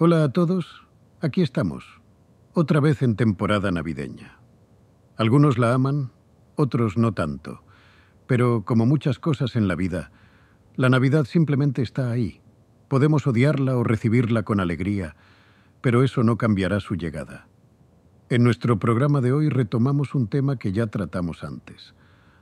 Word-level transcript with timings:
Hola 0.00 0.22
a 0.22 0.28
todos, 0.28 0.86
aquí 1.20 1.42
estamos, 1.42 1.84
otra 2.52 2.78
vez 2.78 3.02
en 3.02 3.16
temporada 3.16 3.72
navideña. 3.72 4.38
Algunos 5.16 5.58
la 5.58 5.74
aman, 5.74 6.12
otros 6.54 6.96
no 6.96 7.14
tanto, 7.14 7.64
pero 8.28 8.64
como 8.64 8.86
muchas 8.86 9.18
cosas 9.18 9.56
en 9.56 9.66
la 9.66 9.74
vida, 9.74 10.12
la 10.76 10.88
Navidad 10.88 11.24
simplemente 11.24 11.82
está 11.82 12.12
ahí. 12.12 12.40
Podemos 12.86 13.26
odiarla 13.26 13.76
o 13.76 13.82
recibirla 13.82 14.44
con 14.44 14.60
alegría, 14.60 15.16
pero 15.80 16.04
eso 16.04 16.22
no 16.22 16.38
cambiará 16.38 16.78
su 16.78 16.94
llegada. 16.94 17.48
En 18.28 18.44
nuestro 18.44 18.78
programa 18.78 19.20
de 19.20 19.32
hoy 19.32 19.48
retomamos 19.48 20.14
un 20.14 20.28
tema 20.28 20.60
que 20.60 20.70
ya 20.70 20.86
tratamos 20.86 21.42
antes. 21.42 21.96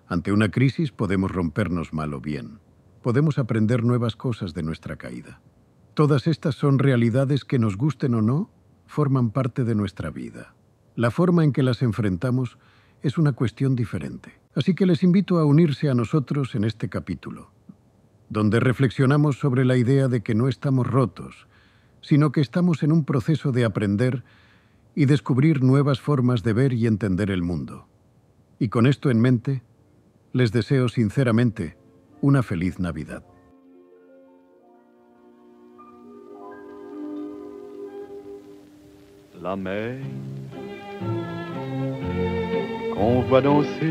Ante 0.08 0.30
una 0.30 0.50
crisis 0.50 0.92
podemos 0.92 1.30
rompernos 1.30 1.94
mal 1.94 2.12
o 2.12 2.20
bien. 2.20 2.58
Podemos 3.02 3.38
aprender 3.38 3.82
nuevas 3.82 4.14
cosas 4.14 4.52
de 4.52 4.62
nuestra 4.62 4.96
caída. 4.96 5.40
Todas 5.96 6.26
estas 6.26 6.54
son 6.54 6.78
realidades 6.78 7.46
que 7.46 7.58
nos 7.58 7.78
gusten 7.78 8.14
o 8.14 8.20
no, 8.20 8.50
forman 8.84 9.30
parte 9.30 9.64
de 9.64 9.74
nuestra 9.74 10.10
vida. 10.10 10.54
La 10.94 11.10
forma 11.10 11.42
en 11.42 11.54
que 11.54 11.62
las 11.62 11.80
enfrentamos 11.80 12.58
es 13.00 13.16
una 13.16 13.32
cuestión 13.32 13.74
diferente. 13.74 14.38
Así 14.54 14.74
que 14.74 14.84
les 14.84 15.02
invito 15.02 15.38
a 15.38 15.46
unirse 15.46 15.88
a 15.88 15.94
nosotros 15.94 16.54
en 16.54 16.64
este 16.64 16.90
capítulo, 16.90 17.50
donde 18.28 18.60
reflexionamos 18.60 19.38
sobre 19.38 19.64
la 19.64 19.78
idea 19.78 20.08
de 20.08 20.22
que 20.22 20.34
no 20.34 20.48
estamos 20.48 20.86
rotos, 20.86 21.46
sino 22.02 22.30
que 22.30 22.42
estamos 22.42 22.82
en 22.82 22.92
un 22.92 23.06
proceso 23.06 23.50
de 23.50 23.64
aprender 23.64 24.22
y 24.94 25.06
descubrir 25.06 25.62
nuevas 25.62 25.98
formas 25.98 26.42
de 26.42 26.52
ver 26.52 26.74
y 26.74 26.86
entender 26.86 27.30
el 27.30 27.40
mundo. 27.40 27.88
Y 28.58 28.68
con 28.68 28.86
esto 28.86 29.10
en 29.10 29.22
mente, 29.22 29.62
les 30.34 30.52
deseo 30.52 30.90
sinceramente 30.90 31.78
una 32.20 32.42
feliz 32.42 32.78
Navidad. 32.80 33.24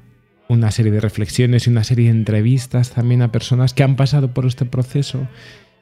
una 0.49 0.71
serie 0.71 0.91
de 0.91 0.99
reflexiones 0.99 1.67
y 1.67 1.69
una 1.69 1.83
serie 1.83 2.05
de 2.05 2.17
entrevistas 2.17 2.91
también 2.91 3.21
a 3.21 3.31
personas 3.31 3.73
que 3.73 3.83
han 3.83 3.95
pasado 3.95 4.33
por 4.33 4.45
este 4.45 4.65
proceso 4.65 5.27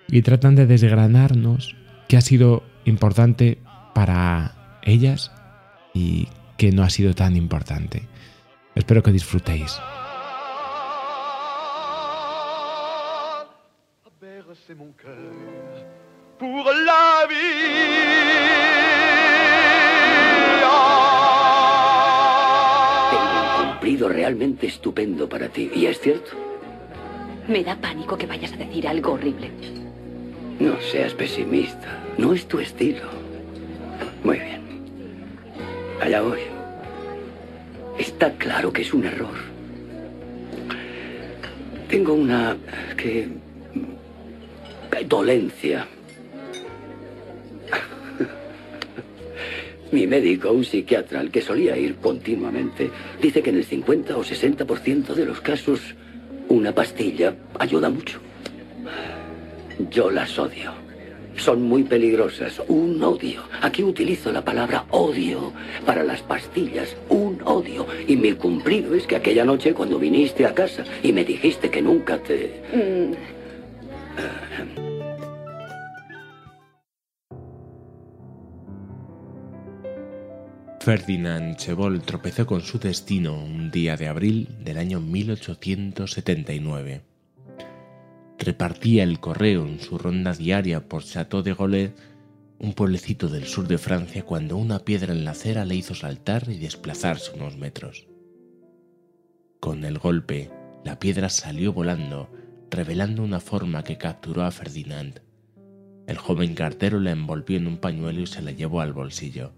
y 0.07 0.21
tratan 0.21 0.55
de 0.55 0.65
desgranarnos 0.65 1.75
qué 2.07 2.17
ha 2.17 2.21
sido 2.21 2.63
importante 2.85 3.57
para 3.93 4.54
ellas 4.85 5.31
y 5.93 6.29
que 6.57 6.71
no 6.71 6.83
ha 6.83 6.89
sido 6.89 7.13
tan 7.13 7.35
importante. 7.35 8.07
Espero 8.75 9.03
que 9.03 9.11
disfrutéis. 9.11 9.79
Tengo 23.11 23.39
un 23.41 23.71
cumplido 23.71 24.09
realmente 24.09 24.67
estupendo 24.67 25.29
para 25.29 25.49
ti, 25.49 25.71
¿y 25.73 25.85
es 25.85 25.99
cierto? 25.99 26.31
Me 27.47 27.63
da 27.63 27.75
pánico 27.75 28.17
que 28.17 28.25
vayas 28.25 28.53
a 28.53 28.57
decir 28.57 28.87
algo 28.87 29.13
horrible. 29.13 29.51
No 30.59 30.79
seas 30.81 31.13
pesimista, 31.13 31.99
no 32.17 32.33
es 32.33 32.47
tu 32.47 32.59
estilo. 32.59 33.03
Muy 34.23 34.39
bien. 34.39 34.64
Allá 36.01 36.21
voy. 36.21 36.39
Está 37.97 38.31
claro 38.33 38.71
que 38.71 38.81
es 38.81 38.93
un 38.93 39.05
error. 39.05 39.35
Tengo 41.89 42.13
una... 42.13 42.57
que... 42.97 43.27
dolencia. 45.07 45.87
Mi 49.91 50.07
médico, 50.07 50.51
un 50.51 50.65
psiquiatra 50.65 51.19
al 51.19 51.31
que 51.31 51.41
solía 51.41 51.77
ir 51.77 51.95
continuamente, 51.97 52.89
dice 53.21 53.41
que 53.41 53.51
en 53.51 53.57
el 53.57 53.65
50 53.65 54.17
o 54.17 54.23
60% 54.23 55.13
de 55.13 55.25
los 55.25 55.41
casos 55.41 55.79
una 56.49 56.73
pastilla 56.73 57.35
ayuda 57.59 57.89
mucho. 57.89 58.19
Yo 59.89 60.09
las 60.09 60.37
odio. 60.37 60.84
Son 61.37 61.61
muy 61.61 61.83
peligrosas. 61.83 62.61
Un 62.67 63.01
odio. 63.03 63.43
Aquí 63.61 63.83
utilizo 63.83 64.31
la 64.31 64.43
palabra 64.43 64.85
odio 64.91 65.53
para 65.85 66.03
las 66.03 66.21
pastillas. 66.21 66.95
Un 67.09 67.41
odio. 67.43 67.85
Y 68.07 68.15
mi 68.15 68.33
cumplido 68.33 68.95
es 68.95 69.05
que 69.05 69.15
aquella 69.15 69.45
noche 69.45 69.73
cuando 69.73 69.99
viniste 69.99 70.45
a 70.45 70.53
casa 70.53 70.83
y 71.03 71.11
me 71.11 71.25
dijiste 71.25 71.69
que 71.69 71.81
nunca 71.81 72.17
te... 72.17 72.63
Mm. 72.73 73.13
Ferdinand 80.79 81.57
Chevol 81.57 82.01
tropezó 82.03 82.45
con 82.45 82.61
su 82.61 82.77
destino 82.77 83.43
un 83.43 83.71
día 83.71 83.97
de 83.97 84.07
abril 84.07 84.49
del 84.63 84.77
año 84.77 84.99
1879 84.99 87.14
repartía 88.37 89.03
el 89.03 89.19
correo 89.19 89.65
en 89.65 89.79
su 89.79 89.97
ronda 89.97 90.33
diaria 90.33 90.87
por 90.87 91.03
Château 91.03 91.41
de 91.41 91.53
Gaulle, 91.53 91.93
un 92.59 92.73
pueblecito 92.73 93.27
del 93.27 93.45
sur 93.45 93.67
de 93.67 93.77
Francia, 93.77 94.23
cuando 94.23 94.57
una 94.57 94.79
piedra 94.79 95.13
en 95.13 95.25
la 95.25 95.31
acera 95.31 95.65
le 95.65 95.75
hizo 95.75 95.95
saltar 95.95 96.49
y 96.49 96.57
desplazarse 96.57 97.31
unos 97.35 97.57
metros. 97.57 98.07
Con 99.59 99.83
el 99.83 99.97
golpe, 99.99 100.51
la 100.83 100.99
piedra 100.99 101.29
salió 101.29 101.73
volando, 101.73 102.29
revelando 102.69 103.23
una 103.23 103.39
forma 103.39 103.83
que 103.83 103.97
capturó 103.97 104.43
a 104.43 104.51
Ferdinand. 104.51 105.21
El 106.07 106.17
joven 106.17 106.53
cartero 106.53 106.99
la 106.99 107.11
envolvió 107.11 107.57
en 107.57 107.67
un 107.67 107.77
pañuelo 107.77 108.21
y 108.21 108.27
se 108.27 108.41
la 108.41 108.51
llevó 108.51 108.81
al 108.81 108.93
bolsillo. 108.93 109.53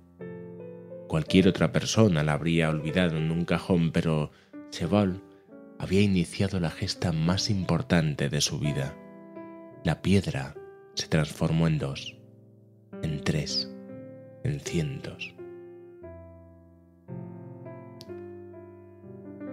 Cualquier 1.08 1.48
otra 1.48 1.72
persona 1.72 2.24
la 2.24 2.34
habría 2.34 2.70
olvidado 2.70 3.18
en 3.18 3.32
un 3.32 3.46
cajón, 3.46 3.92
pero 3.92 4.32
Cheval 4.70 5.22
había 5.80 6.02
iniciado 6.02 6.60
la 6.60 6.72
gesta 6.72 7.12
más 7.12 7.50
importante 7.50 8.30
de 8.30 8.42
su 8.42 8.60
vida. 8.60 8.96
La 9.84 10.02
piedra 10.02 10.56
se 10.96 11.08
transformó 11.08 11.68
en 11.68 11.78
dos, 11.78 12.18
en 13.04 13.24
tres, 13.24 13.72
en 14.44 14.60
cientos. 14.60 15.34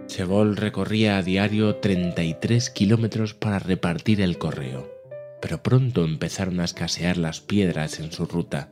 Chevol 0.07 0.55
recorría 0.55 1.17
a 1.17 1.21
diario 1.21 1.75
33 1.75 2.69
kilómetros 2.69 3.33
para 3.33 3.59
repartir 3.59 4.21
el 4.21 4.37
correo, 4.37 4.89
pero 5.41 5.61
pronto 5.61 6.05
empezaron 6.05 6.59
a 6.59 6.65
escasear 6.65 7.17
las 7.17 7.41
piedras 7.41 7.99
en 7.99 8.11
su 8.11 8.25
ruta. 8.25 8.71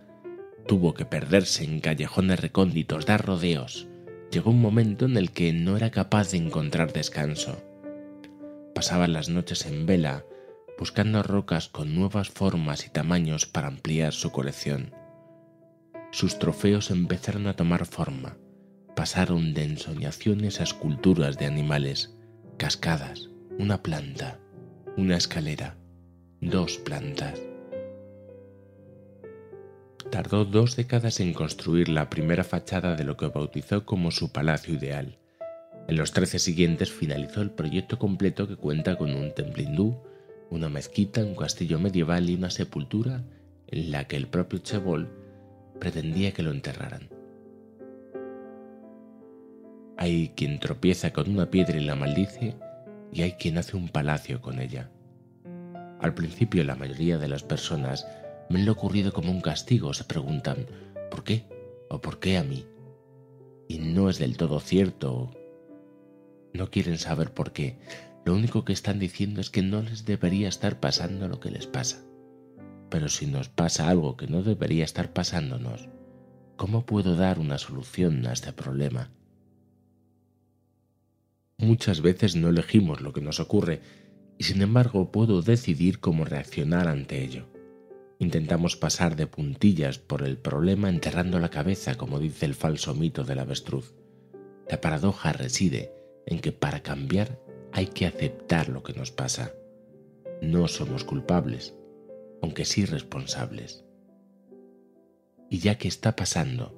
Tuvo 0.68 0.94
que 0.94 1.06
perderse 1.06 1.66
en 1.66 1.82
callejones 1.82 2.40
recónditos, 2.40 3.06
dar 3.06 3.26
rodeos, 3.26 3.88
Llegó 4.34 4.50
un 4.50 4.62
momento 4.62 5.06
en 5.06 5.16
el 5.16 5.32
que 5.32 5.54
no 5.54 5.78
era 5.78 5.92
capaz 5.92 6.32
de 6.32 6.38
encontrar 6.38 6.92
descanso. 6.92 7.64
Pasaba 8.74 9.08
las 9.08 9.30
noches 9.30 9.66
en 9.66 9.86
vela, 9.86 10.26
buscando 10.78 11.22
rocas 11.22 11.70
con 11.70 11.94
nuevas 11.96 12.30
formas 12.30 12.86
y 12.86 12.90
tamaños 12.90 13.46
para 13.46 13.68
ampliar 13.68 14.12
su 14.12 14.32
colección. 14.32 14.92
Sus 16.12 16.40
trofeos 16.40 16.92
empezaron 16.92 17.48
a 17.48 17.56
tomar 17.56 17.86
forma 17.86 18.38
pasaron 18.96 19.54
de 19.54 19.64
ensoñaciones 19.64 20.60
a 20.60 20.64
esculturas 20.64 21.38
de 21.38 21.46
animales, 21.46 22.16
cascadas, 22.58 23.30
una 23.58 23.82
planta, 23.82 24.40
una 24.98 25.18
escalera, 25.18 25.78
dos 26.42 26.78
plantas. 26.78 27.40
Tardó 30.12 30.46
dos 30.46 30.76
décadas 30.76 31.20
en 31.20 31.34
construir 31.34 31.90
la 31.90 32.10
primera 32.10 32.44
fachada 32.44 32.96
de 32.96 33.04
lo 33.04 33.18
que 33.18 33.28
bautizó 33.28 33.86
como 33.86 34.12
su 34.12 34.32
palacio 34.32 34.76
ideal. 34.76 35.18
En 35.88 35.98
los 35.98 36.12
trece 36.12 36.40
siguientes 36.40 36.92
finalizó 36.92 37.42
el 37.42 37.52
proyecto 37.52 38.00
completo 38.00 38.48
que 38.48 38.56
cuenta 38.56 38.98
con 38.98 39.14
un 39.14 39.34
templo 39.34 39.64
hindú, 39.64 39.98
una 40.50 40.70
mezquita, 40.70 41.22
un 41.22 41.36
castillo 41.36 41.80
medieval 41.80 42.30
y 42.30 42.36
una 42.36 42.50
sepultura 42.50 43.24
en 43.68 43.92
la 43.92 44.06
que 44.08 44.16
el 44.16 44.28
propio 44.28 44.60
Chebol 44.60 45.10
pretendía 45.80 46.32
que 46.32 46.44
lo 46.44 46.52
enterraran. 46.52 47.10
Hay 49.98 50.32
quien 50.36 50.60
tropieza 50.60 51.12
con 51.12 51.30
una 51.30 51.50
piedra 51.50 51.78
y 51.78 51.84
la 51.84 51.96
maldice, 51.96 52.56
y 53.12 53.22
hay 53.22 53.34
quien 53.34 53.58
hace 53.58 53.78
un 53.78 53.90
palacio 53.90 54.42
con 54.42 54.60
ella. 54.60 54.90
Al 56.00 56.14
principio 56.14 56.64
la 56.64 56.76
mayoría 56.76 57.18
de 57.18 57.28
las 57.28 57.44
personas 57.44 58.06
me 58.50 58.64
lo 58.64 58.72
ocurrido 58.74 59.14
como 59.14 59.32
un 59.32 59.42
castigo, 59.42 59.94
se 59.94 60.04
preguntan, 60.04 60.68
¿por 61.10 61.24
qué? 61.24 61.46
¿O 61.90 62.02
por 62.02 62.20
qué 62.20 62.38
a 62.38 62.44
mí? 62.44 62.66
Y 63.68 63.80
no 63.80 64.10
es 64.10 64.20
del 64.20 64.38
todo 64.38 64.60
cierto. 64.60 65.32
No 66.54 66.70
quieren 66.70 66.98
saber 66.98 67.34
por 67.34 67.52
qué. 67.54 67.78
Lo 68.26 68.34
único 68.34 68.64
que 68.64 68.74
están 68.74 69.00
diciendo 69.00 69.42
es 69.42 69.50
que 69.50 69.62
no 69.62 69.82
les 69.82 70.06
debería 70.06 70.48
estar 70.48 70.80
pasando 70.80 71.28
lo 71.28 71.40
que 71.40 71.52
les 71.52 71.68
pasa. 71.68 72.04
Pero 72.90 73.10
si 73.10 73.26
nos 73.26 73.50
pasa 73.50 73.90
algo 73.90 74.16
que 74.18 74.28
no 74.28 74.44
debería 74.44 74.86
estar 74.86 75.14
pasándonos, 75.14 75.90
¿cómo 76.56 76.86
puedo 76.86 77.16
dar 77.16 77.40
una 77.40 77.58
solución 77.58 78.26
a 78.28 78.34
este 78.34 78.54
problema? 78.54 79.10
Muchas 81.58 82.02
veces 82.02 82.36
no 82.36 82.50
elegimos 82.50 83.02
lo 83.02 83.14
que 83.14 83.22
nos 83.22 83.40
ocurre 83.40 83.82
y 84.38 84.44
sin 84.44 84.62
embargo 84.62 85.12
puedo 85.12 85.42
decidir 85.42 86.00
cómo 86.00 86.26
reaccionar 86.26 86.88
ante 86.88 87.24
ello. 87.24 87.53
Intentamos 88.24 88.78
pasar 88.78 89.18
de 89.18 89.28
puntillas 89.28 90.00
por 90.00 90.24
el 90.24 90.38
problema 90.38 90.88
enterrando 90.88 91.40
la 91.40 91.50
cabeza, 91.50 91.96
como 91.96 92.20
dice 92.20 92.46
el 92.46 92.56
falso 92.56 92.96
mito 92.96 93.26
del 93.26 93.40
avestruz. 93.40 93.94
La 94.70 94.80
paradoja 94.80 95.34
reside 95.34 95.92
en 96.26 96.40
que 96.40 96.54
para 96.54 96.82
cambiar 96.82 97.38
hay 97.74 97.88
que 97.88 98.06
aceptar 98.06 98.70
lo 98.70 98.82
que 98.82 98.94
nos 98.94 99.12
pasa. 99.12 99.52
No 100.42 100.70
somos 100.70 101.04
culpables, 101.04 101.76
aunque 102.42 102.64
sí 102.64 102.86
responsables. 102.86 103.84
Y 105.50 105.60
ya 105.60 105.78
que 105.78 105.90
está 105.90 106.16
pasando, 106.16 106.74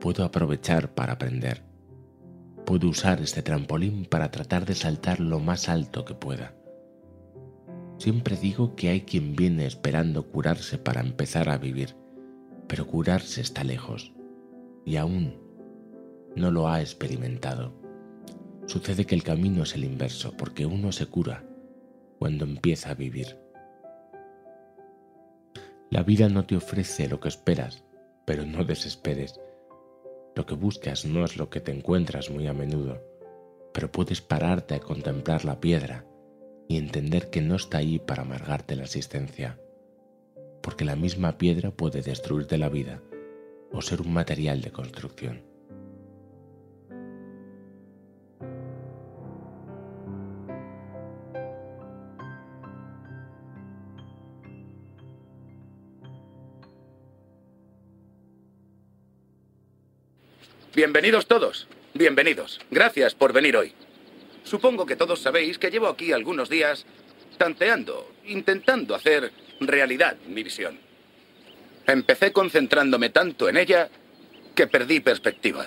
puedo 0.00 0.24
aprovechar 0.24 0.92
para 0.92 1.12
aprender 1.12 1.62
Puedo 2.66 2.88
usar 2.88 3.20
este 3.20 3.42
trampolín 3.42 4.06
para 4.06 4.30
tratar 4.30 4.64
de 4.64 4.74
saltar 4.74 5.20
lo 5.20 5.38
más 5.38 5.68
alto 5.68 6.04
que 6.06 6.14
pueda. 6.14 6.54
Siempre 8.04 8.36
digo 8.36 8.76
que 8.76 8.90
hay 8.90 9.00
quien 9.00 9.34
viene 9.34 9.64
esperando 9.64 10.30
curarse 10.30 10.76
para 10.76 11.00
empezar 11.00 11.48
a 11.48 11.56
vivir, 11.56 11.96
pero 12.68 12.86
curarse 12.86 13.40
está 13.40 13.64
lejos 13.64 14.12
y 14.84 14.96
aún 14.96 15.40
no 16.36 16.50
lo 16.50 16.68
ha 16.68 16.82
experimentado. 16.82 17.72
Sucede 18.66 19.06
que 19.06 19.14
el 19.14 19.22
camino 19.22 19.62
es 19.62 19.74
el 19.74 19.84
inverso, 19.84 20.36
porque 20.36 20.66
uno 20.66 20.92
se 20.92 21.06
cura 21.06 21.46
cuando 22.18 22.44
empieza 22.44 22.90
a 22.90 22.94
vivir. 22.94 23.38
La 25.88 26.02
vida 26.02 26.28
no 26.28 26.44
te 26.44 26.56
ofrece 26.56 27.08
lo 27.08 27.20
que 27.20 27.28
esperas, 27.28 27.84
pero 28.26 28.44
no 28.44 28.66
desesperes. 28.66 29.40
Lo 30.36 30.44
que 30.44 30.54
buscas 30.54 31.06
no 31.06 31.24
es 31.24 31.38
lo 31.38 31.48
que 31.48 31.62
te 31.62 31.72
encuentras 31.72 32.28
muy 32.28 32.48
a 32.48 32.52
menudo, 32.52 33.02
pero 33.72 33.90
puedes 33.90 34.20
pararte 34.20 34.74
a 34.74 34.80
contemplar 34.80 35.46
la 35.46 35.58
piedra 35.58 36.04
y 36.68 36.78
entender 36.78 37.30
que 37.30 37.40
no 37.40 37.56
está 37.56 37.78
ahí 37.78 37.98
para 37.98 38.22
amargarte 38.22 38.76
la 38.76 38.84
existencia, 38.84 39.58
porque 40.62 40.84
la 40.84 40.96
misma 40.96 41.38
piedra 41.38 41.70
puede 41.70 42.02
destruirte 42.02 42.58
la 42.58 42.68
vida 42.68 43.02
o 43.72 43.82
ser 43.82 44.00
un 44.00 44.12
material 44.12 44.60
de 44.60 44.70
construcción. 44.70 45.42
Bienvenidos 60.74 61.26
todos. 61.26 61.68
Bienvenidos. 61.94 62.60
Gracias 62.70 63.14
por 63.14 63.32
venir 63.32 63.56
hoy. 63.56 63.72
Supongo 64.44 64.86
que 64.86 64.96
todos 64.96 65.20
sabéis 65.20 65.58
que 65.58 65.70
llevo 65.70 65.88
aquí 65.88 66.12
algunos 66.12 66.48
días 66.48 66.86
tanteando, 67.38 68.12
intentando 68.26 68.94
hacer 68.94 69.32
realidad 69.60 70.16
mi 70.28 70.42
visión. 70.42 70.78
Empecé 71.86 72.32
concentrándome 72.32 73.10
tanto 73.10 73.48
en 73.48 73.56
ella 73.56 73.90
que 74.54 74.66
perdí 74.66 75.00
perspectiva. 75.00 75.66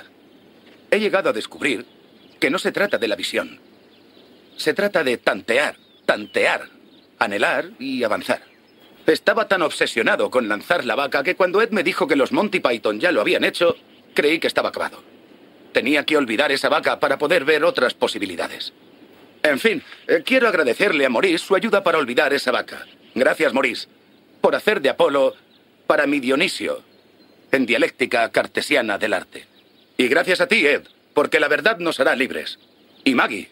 He 0.89 0.99
llegado 0.99 1.29
a 1.29 1.33
descubrir 1.33 1.85
que 2.39 2.49
no 2.49 2.59
se 2.59 2.71
trata 2.71 2.97
de 2.97 3.07
la 3.07 3.15
visión. 3.15 3.59
Se 4.55 4.73
trata 4.73 5.03
de 5.03 5.17
tantear, 5.17 5.77
tantear, 6.05 6.69
anhelar 7.19 7.71
y 7.79 8.03
avanzar. 8.03 8.41
Estaba 9.05 9.47
tan 9.47 9.61
obsesionado 9.61 10.29
con 10.29 10.47
lanzar 10.47 10.85
la 10.85 10.95
vaca 10.95 11.23
que 11.23 11.35
cuando 11.35 11.61
Ed 11.61 11.71
me 11.71 11.83
dijo 11.83 12.07
que 12.07 12.15
los 12.15 12.31
Monty 12.31 12.59
Python 12.59 12.99
ya 12.99 13.11
lo 13.11 13.21
habían 13.21 13.43
hecho, 13.43 13.75
Creí 14.17 14.39
que 14.39 14.47
estaba 14.47 14.69
acabado. 14.69 15.03
Tenía 15.71 16.03
que 16.03 16.17
olvidar 16.17 16.51
esa 16.51 16.69
vaca 16.69 16.99
para 16.99 17.17
poder 17.17 17.45
ver 17.45 17.63
otras 17.63 17.93
posibilidades. 17.93 18.73
En 19.43 19.59
fin, 19.59 19.83
eh, 20.07 20.23
quiero 20.25 20.47
agradecerle 20.47 21.05
a 21.05 21.09
Maurice 21.09 21.45
su 21.45 21.55
ayuda 21.55 21.83
para 21.83 21.97
olvidar 21.97 22.33
esa 22.33 22.51
vaca. 22.51 22.85
Gracias, 23.15 23.53
Maurice, 23.53 23.87
por 24.41 24.55
hacer 24.55 24.81
de 24.81 24.89
Apolo 24.89 25.35
para 25.85 26.07
mi 26.07 26.19
Dionisio, 26.19 26.83
en 27.51 27.65
dialéctica 27.65 28.29
cartesiana 28.31 28.97
del 28.97 29.13
arte. 29.13 29.45
Y 29.97 30.07
gracias 30.07 30.41
a 30.41 30.47
ti, 30.47 30.65
Ed, 30.65 30.83
porque 31.13 31.39
la 31.39 31.47
verdad 31.47 31.79
nos 31.79 31.99
hará 31.99 32.15
libres. 32.15 32.59
Y 33.03 33.15
Maggie, 33.15 33.49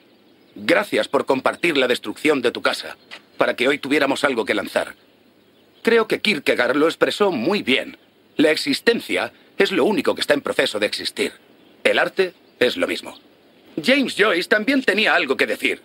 gracias 0.56 1.08
por 1.08 1.26
compartir 1.26 1.78
la 1.78 1.88
destrucción 1.88 2.42
de 2.42 2.52
tu 2.52 2.62
casa, 2.62 2.98
para 3.38 3.56
que 3.56 3.68
hoy 3.68 3.80
tuviéramos 3.80 4.24
algo 4.24 4.46
que 4.46 4.54
lanzar. 4.54 4.96
Creo 5.82 6.08
que 6.08 6.20
Kierkegaard 6.20 6.76
lo 6.76 6.88
expresó 6.88 7.32
muy 7.32 7.64
bien. 7.64 7.98
La 8.38 8.52
existencia 8.52 9.32
es 9.58 9.72
lo 9.72 9.86
único 9.86 10.14
que 10.14 10.22
está 10.22 10.34
en 10.34 10.42
proceso 10.42 10.80
de 10.80 10.88
existir. 10.88 11.34
El 11.86 12.00
arte 12.00 12.34
es 12.60 12.78
lo 12.78 12.88
mismo. 12.88 13.16
James 13.82 14.16
Joyce 14.18 14.50
también 14.50 14.82
tenía 14.82 15.14
algo 15.14 15.38
que 15.38 15.46
decir. 15.46 15.82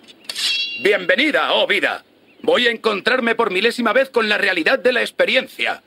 Bienvenida, 0.83 1.53
oh 1.53 1.67
vida. 1.67 2.05
Voy 2.41 2.67
a 2.67 2.71
encontrarme 2.71 3.35
por 3.35 3.51
milésima 3.51 3.93
vez 3.93 4.09
con 4.09 4.27
la 4.31 4.39
realidad 4.39 4.79
de 4.79 4.95
la 4.95 5.03
experiencia 5.03 5.83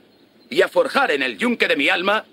y 0.52 0.62
a 0.62 0.68
forjar 0.68 1.10
en 1.10 1.24
el 1.24 1.40
yunque 1.40 1.68
de 1.68 1.76
mi 1.76 1.90
alma 1.90 2.26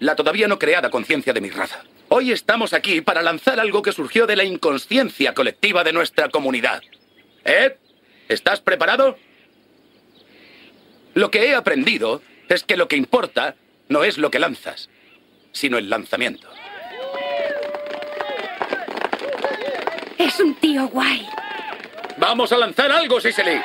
la 0.00 0.16
todavía 0.16 0.48
no 0.48 0.58
creada 0.58 0.90
conciencia 0.90 1.32
de 1.32 1.40
mi 1.40 1.50
raza. 1.50 1.84
Hoy 2.08 2.32
estamos 2.32 2.72
aquí 2.72 3.00
para 3.00 3.22
lanzar 3.22 3.60
algo 3.60 3.82
que 3.82 3.92
surgió 3.92 4.26
de 4.26 4.34
la 4.34 4.42
inconsciencia 4.42 5.34
colectiva 5.34 5.84
de 5.84 5.92
nuestra 5.92 6.30
comunidad. 6.30 6.82
¿Ed? 7.44 7.74
¿Estás 8.28 8.60
preparado? 8.60 9.16
Lo 11.14 11.30
que 11.30 11.44
he 11.46 11.54
aprendido 11.54 12.22
es 12.48 12.64
que 12.64 12.76
lo 12.76 12.88
que 12.88 12.96
importa 12.96 13.54
no 13.88 14.02
es 14.02 14.18
lo 14.18 14.32
que 14.32 14.40
lanzas, 14.40 14.90
sino 15.52 15.78
el 15.78 15.88
lanzamiento. 15.88 16.48
Es 20.22 20.38
un 20.38 20.54
tío 20.54 20.86
guay. 20.88 21.26
Vamos 22.16 22.52
a 22.52 22.58
lanzar 22.58 22.92
algo, 22.92 23.20
Sicily. 23.20 23.60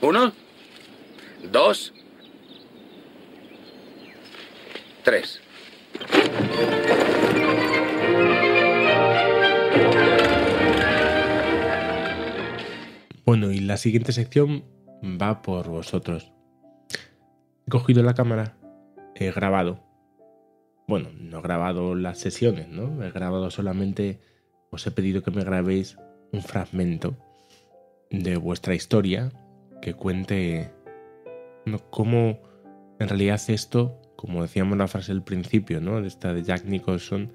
Uno, 0.00 0.32
dos, 1.50 1.92
tres. 5.02 5.40
Bueno, 13.24 13.50
y 13.50 13.58
la 13.60 13.76
siguiente 13.78 14.12
sección 14.12 14.64
va 15.02 15.42
por 15.42 15.68
vosotros. 15.68 16.32
cogido 17.68 18.02
la 18.02 18.14
cámara, 18.14 18.56
he 19.26 19.32
grabado. 19.32 19.80
Bueno, 20.86 21.10
no 21.14 21.38
he 21.38 21.42
grabado 21.42 21.94
las 21.94 22.18
sesiones, 22.18 22.68
¿no? 22.68 23.02
He 23.04 23.10
grabado 23.10 23.50
solamente, 23.50 24.20
os 24.70 24.86
he 24.86 24.90
pedido 24.90 25.22
que 25.22 25.30
me 25.30 25.44
grabéis 25.44 25.96
un 26.32 26.42
fragmento 26.42 27.16
de 28.10 28.36
vuestra 28.36 28.74
historia 28.74 29.32
que 29.80 29.94
cuente 29.94 30.70
cómo 31.90 32.38
en 32.98 33.08
realidad 33.08 33.40
esto, 33.48 34.00
como 34.16 34.42
decíamos 34.42 34.72
en 34.72 34.78
la 34.78 34.88
frase 34.88 35.12
del 35.12 35.22
principio, 35.22 35.80
¿no? 35.80 36.00
De 36.00 36.08
esta 36.08 36.32
de 36.32 36.42
Jack 36.42 36.64
Nicholson, 36.64 37.32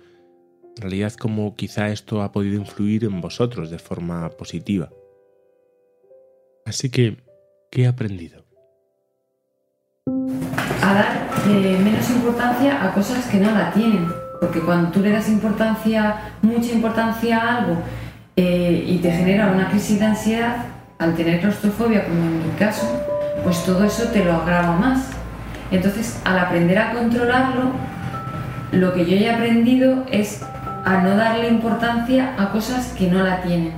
en 0.75 0.81
realidad 0.81 1.13
cómo 1.13 1.55
quizá 1.55 1.89
esto 1.89 2.21
ha 2.21 2.31
podido 2.31 2.55
influir 2.55 3.03
en 3.03 3.19
vosotros 3.21 3.69
de 3.69 3.79
forma 3.79 4.29
positiva. 4.29 4.91
Así 6.65 6.89
que, 6.89 7.17
¿qué 7.71 7.83
he 7.83 7.87
aprendido? 7.87 8.46
A 10.81 10.93
dar 10.93 11.27
eh, 11.47 11.79
menos 11.83 12.09
importancia 12.09 12.83
a 12.83 12.93
cosas 12.93 13.25
que 13.25 13.37
no 13.37 13.51
la 13.51 13.71
tienen. 13.71 14.07
Porque 14.39 14.59
cuando 14.59 14.91
tú 14.91 15.01
le 15.01 15.11
das 15.11 15.29
importancia, 15.29 16.15
mucha 16.41 16.71
importancia 16.73 17.37
a 17.37 17.57
algo, 17.57 17.77
eh, 18.35 18.85
y 18.87 18.97
te 18.99 19.11
genera 19.11 19.47
una 19.47 19.69
crisis 19.69 19.99
de 19.99 20.05
ansiedad, 20.05 20.57
al 20.99 21.15
tener 21.15 21.39
claustrofobia, 21.39 22.05
como 22.05 22.19
en 22.19 22.47
mi 22.47 22.53
caso, 22.57 22.87
pues 23.43 23.63
todo 23.63 23.83
eso 23.83 24.05
te 24.09 24.23
lo 24.23 24.33
agrava 24.33 24.73
más. 24.73 25.09
Entonces, 25.71 26.21
al 26.23 26.39
aprender 26.39 26.77
a 26.77 26.93
controlarlo, 26.93 27.71
lo 28.71 28.93
que 28.93 29.05
yo 29.05 29.15
he 29.15 29.29
aprendido 29.29 30.05
es 30.11 30.43
a 30.85 31.01
no 31.01 31.15
darle 31.17 31.49
importancia 31.49 32.33
a 32.37 32.51
cosas 32.51 32.93
que 32.97 33.09
no 33.09 33.23
la 33.23 33.41
tienen. 33.41 33.73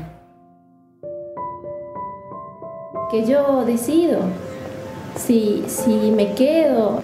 Que 3.10 3.26
yo 3.26 3.64
decido 3.66 4.20
si, 5.16 5.64
si 5.68 6.12
me 6.12 6.34
quedo 6.34 7.02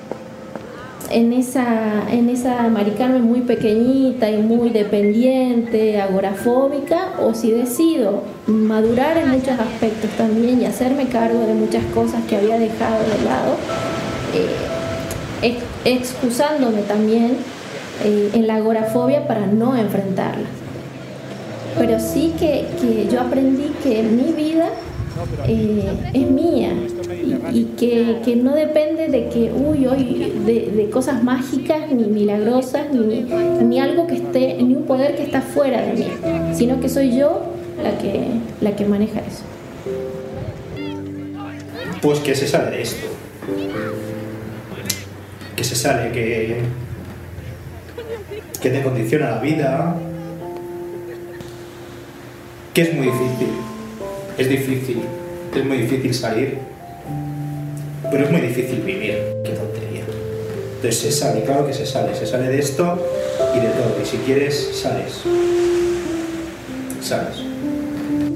en 1.10 1.34
esa, 1.34 2.10
en 2.10 2.30
esa 2.30 2.68
maricarme 2.70 3.20
muy 3.20 3.42
pequeñita 3.42 4.30
y 4.30 4.38
muy 4.38 4.70
dependiente, 4.70 6.02
agorafóbica, 6.02 7.14
o 7.22 7.34
si 7.34 7.52
decido 7.52 8.24
madurar 8.48 9.18
en 9.18 9.30
muchos 9.30 9.60
aspectos 9.60 10.10
también 10.18 10.62
y 10.62 10.66
hacerme 10.66 11.08
cargo 11.08 11.46
de 11.46 11.54
muchas 11.54 11.84
cosas 11.94 12.24
que 12.28 12.38
había 12.38 12.58
dejado 12.58 13.00
de 13.00 13.24
lado, 13.24 13.56
eh, 15.42 15.60
excusándome 15.86 16.82
también 16.82 17.38
eh, 18.04 18.32
en 18.34 18.48
la 18.48 18.56
agorafobia 18.56 19.28
para 19.28 19.46
no 19.46 19.76
enfrentarla. 19.76 20.48
Pero 21.78 22.00
sí 22.00 22.34
que, 22.40 22.68
que 22.82 23.08
yo 23.12 23.22
aprendí 23.22 23.70
que 23.84 24.02
mi 24.02 24.32
vida 24.32 24.70
eh, 25.48 25.92
es 26.14 26.30
mía 26.30 26.72
y, 27.52 27.64
que, 27.78 28.22
que, 28.24 28.36
no 28.36 28.56
depende 28.56 29.08
de 29.08 29.30
que, 29.30 29.52
uy, 29.52 29.86
hoy, 29.88 30.34
de, 30.46 30.72
de, 30.76 30.90
cosas 30.90 31.24
mágicas, 31.24 31.92
ni 31.92 32.06
milagrosas, 32.06 32.88
ni, 32.92 33.26
ni 33.64 33.80
algo 33.80 34.08
que 34.08 34.16
esté, 34.16 34.56
ni 34.62 34.76
un 34.76 34.84
poder 34.84 35.16
que 35.16 35.24
está 35.24 35.42
fuera 35.42 35.82
de 35.82 35.94
mí, 35.94 36.08
sino 36.54 36.80
que 36.80 36.90
soy 36.90 37.18
yo 37.18 37.44
la 37.82 37.98
que, 37.98 38.26
la 38.62 38.76
que 38.76 38.86
maneja 38.86 39.20
eso. 39.20 39.44
Pues 42.02 42.20
que 42.20 42.36
se 42.36 42.48
sale 42.48 42.72
de 42.72 42.82
esto. 42.82 43.08
Que 45.56 45.64
se 45.64 45.76
sale, 45.76 46.12
que, 46.12 46.58
que 48.62 48.70
te 48.70 48.84
condiciona 48.84 49.32
la 49.32 49.40
vida, 49.40 49.96
que 52.74 52.82
es 52.82 52.94
muy 52.94 53.06
difícil. 53.06 53.48
Es 54.38 54.50
difícil, 54.50 55.02
es 55.56 55.66
muy 55.66 55.78
difícil 55.78 56.14
salir 56.14 56.75
pero 58.12 58.26
es 58.26 58.32
muy 58.32 58.42
difícil 58.42 58.82
vivir. 58.82 59.18
Qué 59.44 59.52
tontería. 59.52 60.04
Entonces 60.76 61.02
se 61.02 61.12
sale, 61.12 61.44
claro 61.44 61.66
que 61.66 61.74
se 61.74 61.86
sale, 61.86 62.16
se 62.16 62.26
sale 62.26 62.50
de 62.50 62.60
esto 62.60 62.98
y 63.56 63.60
de 63.60 63.68
todo. 63.68 63.96
Y 64.02 64.06
si 64.06 64.18
quieres, 64.18 64.72
sales. 64.74 65.22
Sales. 67.02 67.44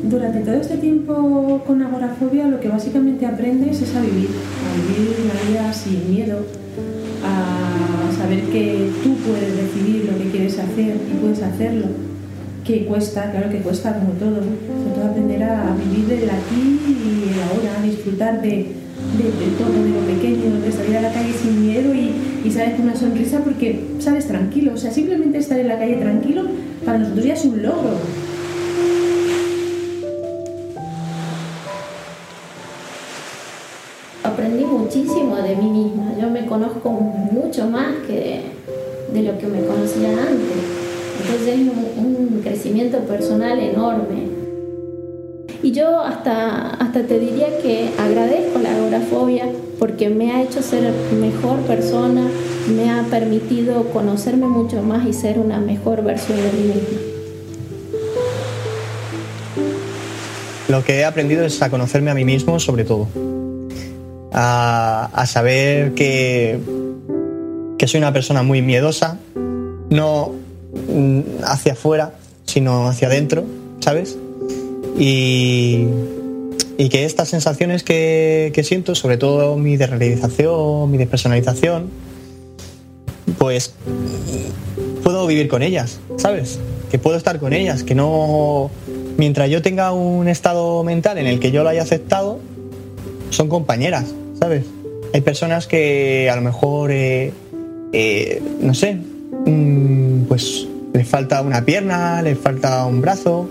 Durante 0.03 0.39
todo 0.39 0.55
este 0.55 0.77
tiempo 0.77 1.61
con 1.67 1.81
agorafobia 1.81 2.47
lo 2.47 2.59
que 2.59 2.67
básicamente 2.67 3.25
aprendes 3.25 3.81
es 3.81 3.95
a 3.95 4.01
vivir, 4.01 4.29
a 4.29 4.75
vivir 4.75 5.15
una 5.23 5.49
vida 5.49 5.73
sin 5.73 6.09
miedo, 6.09 6.39
a 7.23 8.17
saber 8.17 8.41
que 8.45 8.89
tú 9.03 9.15
puedes 9.17 9.55
decidir 9.55 10.09
lo 10.11 10.17
que 10.17 10.31
quieres 10.31 10.57
hacer 10.57 10.95
y 10.95 11.17
puedes 11.21 11.43
hacerlo, 11.43 11.87
que 12.65 12.85
cuesta, 12.85 13.29
claro 13.31 13.49
que 13.49 13.59
cuesta 13.59 13.93
como 13.93 14.13
todo, 14.13 14.37
sobre 14.37 14.95
todo 14.95 15.05
aprender 15.09 15.43
a 15.43 15.75
vivir 15.75 16.05
del 16.07 16.29
aquí 16.29 16.79
y 16.87 17.33
el 17.33 17.43
ahora, 17.43 17.79
a 17.79 17.83
disfrutar 17.83 18.41
de, 19.23 19.47
todo, 19.57 19.83
de 19.83 19.89
lo 19.89 19.99
pequeño, 20.05 20.61
de 20.61 20.71
salir 20.71 20.97
a 20.97 21.01
la 21.01 21.11
calle 21.11 21.33
sin 21.33 21.65
miedo 21.65 21.93
y, 21.93 22.11
y 22.47 22.51
sales 22.51 22.75
con 22.75 22.85
una 22.85 22.95
sonrisa 22.95 23.39
porque 23.43 23.83
sales 23.99 24.27
tranquilo. 24.27 24.73
O 24.73 24.77
sea, 24.77 24.91
simplemente 24.91 25.37
estar 25.37 25.59
en 25.59 25.67
la 25.67 25.77
calle 25.77 25.97
tranquilo 25.97 26.43
para 26.85 26.99
nosotros 26.99 27.25
ya 27.25 27.33
es 27.33 27.45
un 27.45 27.61
logro. 27.61 27.97
Aprendí 34.23 34.63
muchísimo 34.63 35.35
de 35.37 35.55
mí 35.55 35.69
misma. 35.69 36.13
Yo 36.19 36.29
me 36.29 36.45
conozco 36.45 36.89
mucho 36.89 37.67
más 37.69 37.93
que 38.07 38.43
de, 39.13 39.23
lo 39.23 39.37
que 39.37 39.47
me 39.47 39.61
conocía 39.65 40.09
antes. 40.09 40.79
Entonces 41.21 41.47
es 41.47 41.97
un 41.97 42.41
crecimiento 42.41 42.99
personal 42.99 43.59
enorme. 43.59 44.38
Y 45.61 45.71
yo 45.71 45.99
hasta, 45.99 46.69
hasta 46.75 47.03
te 47.03 47.19
diría 47.19 47.47
que 47.61 47.89
agradezco 47.97 48.59
la 48.59 48.75
agorafobia 48.75 49.45
porque 49.77 50.09
me 50.09 50.31
ha 50.31 50.41
hecho 50.41 50.61
ser 50.61 50.93
mejor 51.19 51.59
persona, 51.61 52.27
me 52.73 52.89
ha 52.89 53.03
permitido 53.03 53.83
conocerme 53.91 54.47
mucho 54.47 54.81
más 54.81 55.05
y 55.05 55.13
ser 55.13 55.37
una 55.39 55.59
mejor 55.59 56.03
versión 56.03 56.37
de 56.37 56.51
mí 56.51 56.63
misma. 56.63 56.99
Lo 60.69 60.83
que 60.83 60.99
he 60.99 61.05
aprendido 61.05 61.43
es 61.45 61.61
a 61.61 61.69
conocerme 61.69 62.11
a 62.11 62.13
mí 62.13 62.23
mismo 62.25 62.59
sobre 62.59 62.83
todo. 62.83 63.07
A, 64.31 65.09
a 65.13 65.25
saber 65.25 65.93
que, 65.93 66.59
que 67.77 67.87
soy 67.87 67.97
una 67.97 68.13
persona 68.13 68.43
muy 68.43 68.61
miedosa, 68.61 69.17
no 69.89 70.33
hacia 71.43 71.73
afuera, 71.73 72.13
sino 72.45 72.87
hacia 72.87 73.07
adentro, 73.07 73.43
¿sabes? 73.79 74.17
Y, 74.99 75.85
y 76.77 76.89
que 76.89 77.05
estas 77.05 77.29
sensaciones 77.29 77.83
que, 77.83 78.51
que, 78.53 78.63
siento, 78.63 78.95
sobre 78.95 79.17
todo 79.17 79.55
mi 79.55 79.77
desrealización, 79.77 80.91
mi 80.91 80.97
despersonalización, 80.97 81.89
pues 83.37 83.73
puedo 85.03 85.25
vivir 85.25 85.47
con 85.47 85.63
ellas, 85.63 85.99
¿sabes? 86.17 86.59
Que 86.91 86.99
puedo 86.99 87.17
estar 87.17 87.39
con 87.39 87.53
ellas, 87.53 87.83
que 87.83 87.95
no... 87.95 88.69
Mientras 89.17 89.49
yo 89.49 89.61
tenga 89.61 89.91
un 89.91 90.27
estado 90.27 90.83
mental 90.83 91.17
en 91.17 91.27
el 91.27 91.39
que 91.39 91.51
yo 91.51 91.63
lo 91.63 91.69
haya 91.69 91.81
aceptado, 91.81 92.39
son 93.29 93.49
compañeras, 93.49 94.13
¿sabes? 94.39 94.65
Hay 95.13 95.21
personas 95.21 95.67
que 95.67 96.29
a 96.31 96.35
lo 96.35 96.41
mejor, 96.41 96.91
eh, 96.91 97.31
eh, 97.93 98.41
no 98.61 98.73
sé, 98.73 98.97
mm, 99.45 100.23
pues 100.27 100.67
les 100.93 101.07
falta 101.07 101.41
una 101.41 101.65
pierna, 101.65 102.21
les 102.21 102.37
falta 102.37 102.85
un 102.85 103.01
brazo, 103.01 103.49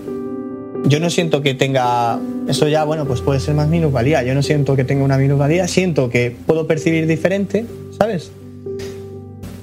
yo 0.89 1.01
no 1.01 1.11
siento 1.11 1.43
que 1.43 1.55
tenga, 1.55 2.19
eso 2.49 2.67
ya, 2.67 2.85
bueno, 2.85 3.05
pues 3.05 3.21
puede 3.21 3.41
ser 3.41 3.55
más 3.55 3.69
minusvalía, 3.69 4.23
yo 4.23 4.35
no 4.35 4.43
siento 4.43 4.75
que 4.75 4.85
tenga 4.85 5.05
una 5.05 5.19
minusvalía, 5.19 5.69
siento 5.69 6.09
que 6.09 6.35
puedo 6.47 6.67
percibir 6.67 7.07
diferente, 7.07 7.67
¿sabes? 7.99 8.33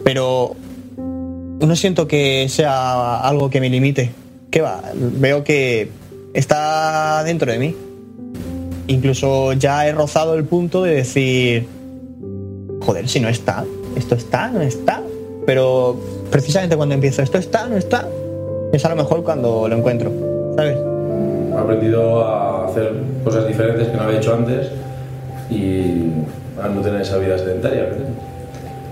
Pero 0.03 0.55
no 0.97 1.75
siento 1.75 2.07
que 2.07 2.47
sea 2.47 3.19
algo 3.21 3.49
que 3.49 3.59
me 3.59 3.69
limite. 3.69 4.11
¿Qué 4.51 4.61
va? 4.61 4.83
Veo 4.93 5.43
que 5.43 5.89
está 6.33 7.23
dentro 7.23 7.51
de 7.51 7.57
mí. 7.57 7.75
Incluso 8.87 9.53
ya 9.53 9.87
he 9.87 9.91
rozado 9.91 10.35
el 10.35 10.45
punto 10.45 10.83
de 10.83 10.93
decir, 10.93 11.67
joder, 12.81 13.09
si 13.09 13.19
no 13.19 13.29
está, 13.29 13.65
esto 13.95 14.13
está, 14.13 14.49
no 14.49 14.61
está. 14.61 15.01
Pero 15.47 15.99
precisamente 16.29 16.77
cuando 16.77 16.93
empiezo, 16.93 17.23
esto 17.23 17.39
está, 17.39 17.67
no 17.67 17.77
está, 17.77 18.07
es 18.71 18.85
a 18.85 18.89
lo 18.89 18.95
mejor 18.95 19.23
cuando 19.23 19.67
lo 19.67 19.75
encuentro, 19.75 20.11
¿sabes? 20.55 20.94
He 21.57 21.61
aprendido 21.61 22.23
a 22.23 22.65
hacer 22.65 22.91
cosas 23.23 23.47
diferentes 23.47 23.87
que 23.87 23.97
no 23.97 24.03
había 24.03 24.17
hecho 24.17 24.33
antes 24.33 24.71
y 25.49 26.11
a 26.61 26.67
no 26.67 26.81
tener 26.81 27.01
esa 27.01 27.17
vida 27.17 27.37
sedentaria. 27.37 27.89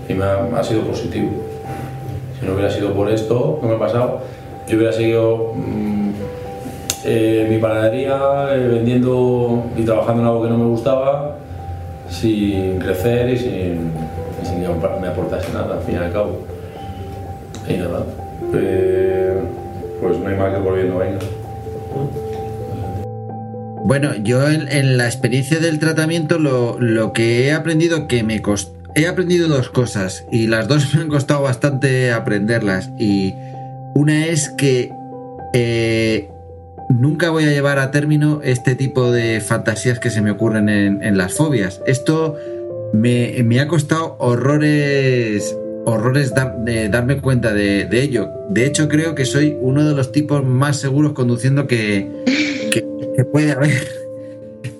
Y 0.08 0.14
me 0.14 0.24
ha, 0.24 0.62
sido 0.62 0.82
positivo. 0.82 1.30
Si 2.38 2.46
no 2.46 2.54
hubiera 2.54 2.70
sido 2.70 2.92
por 2.92 3.10
esto 3.10 3.58
que 3.60 3.66
me 3.66 3.74
ha 3.74 3.78
pasado, 3.78 4.20
yo 4.68 4.76
hubiera 4.76 4.92
seguido 4.92 5.52
mmm, 5.54 6.10
eh, 7.04 7.46
mi 7.48 7.58
panadería 7.58 8.48
eh, 8.52 8.68
vendiendo 8.68 9.64
y 9.76 9.82
trabajando 9.82 10.22
en 10.22 10.28
algo 10.28 10.42
que 10.42 10.48
no 10.50 10.58
me 10.58 10.66
gustaba 10.66 11.36
sin 12.08 12.78
crecer 12.78 13.30
y 13.30 13.38
sin, 13.38 13.92
y 14.42 14.62
que 14.62 15.00
me 15.00 15.08
aportase 15.08 15.52
nada, 15.52 15.76
al 15.76 15.82
fin 15.82 15.94
y 15.96 15.98
al 15.98 16.12
cabo. 16.12 16.38
Y 17.68 17.74
nada, 17.74 18.04
eh, 18.54 19.38
pues 20.00 20.18
no 20.18 20.28
hay 20.28 20.36
más 20.36 20.54
que 20.54 20.60
volviendo, 20.60 20.98
venga. 20.98 21.18
Bueno, 23.84 24.14
yo 24.16 24.48
en, 24.48 24.96
la 24.96 25.04
experiencia 25.04 25.60
del 25.60 25.78
tratamiento 25.78 26.38
lo, 26.38 27.12
que 27.12 27.44
he 27.44 27.52
aprendido 27.52 28.08
que 28.08 28.22
me 28.22 28.40
costó, 28.40 28.72
he 28.94 29.06
aprendido 29.06 29.46
dos 29.46 29.68
cosas 29.68 30.24
y 30.32 30.46
las 30.46 30.68
dos 30.68 30.94
me 30.94 31.02
han 31.02 31.08
costado 31.08 31.42
bastante 31.42 32.10
aprenderlas. 32.10 32.90
Y 32.98 33.34
una 33.94 34.24
es 34.24 34.48
que 34.48 34.90
eh, 35.52 36.30
nunca 36.88 37.28
voy 37.28 37.44
a 37.44 37.50
llevar 37.50 37.78
a 37.78 37.90
término 37.90 38.40
este 38.42 38.74
tipo 38.74 39.12
de 39.12 39.42
fantasías 39.42 39.98
que 39.98 40.08
se 40.08 40.22
me 40.22 40.30
ocurren 40.30 40.70
en, 40.70 41.18
las 41.18 41.34
fobias. 41.34 41.82
Esto 41.86 42.38
me, 42.94 43.60
ha 43.60 43.68
costado 43.68 44.16
horrores, 44.18 45.54
horrores 45.84 46.32
de 46.64 46.88
darme 46.88 47.20
cuenta 47.20 47.52
de, 47.52 47.86
ello. 48.00 48.30
De 48.48 48.64
hecho, 48.64 48.88
creo 48.88 49.14
que 49.14 49.26
soy 49.26 49.58
uno 49.60 49.84
de 49.84 49.94
los 49.94 50.10
tipos 50.10 50.42
más 50.42 50.78
seguros 50.78 51.12
conduciendo 51.12 51.66
que 51.66 52.24
puede 53.22 53.52
haber 53.52 53.70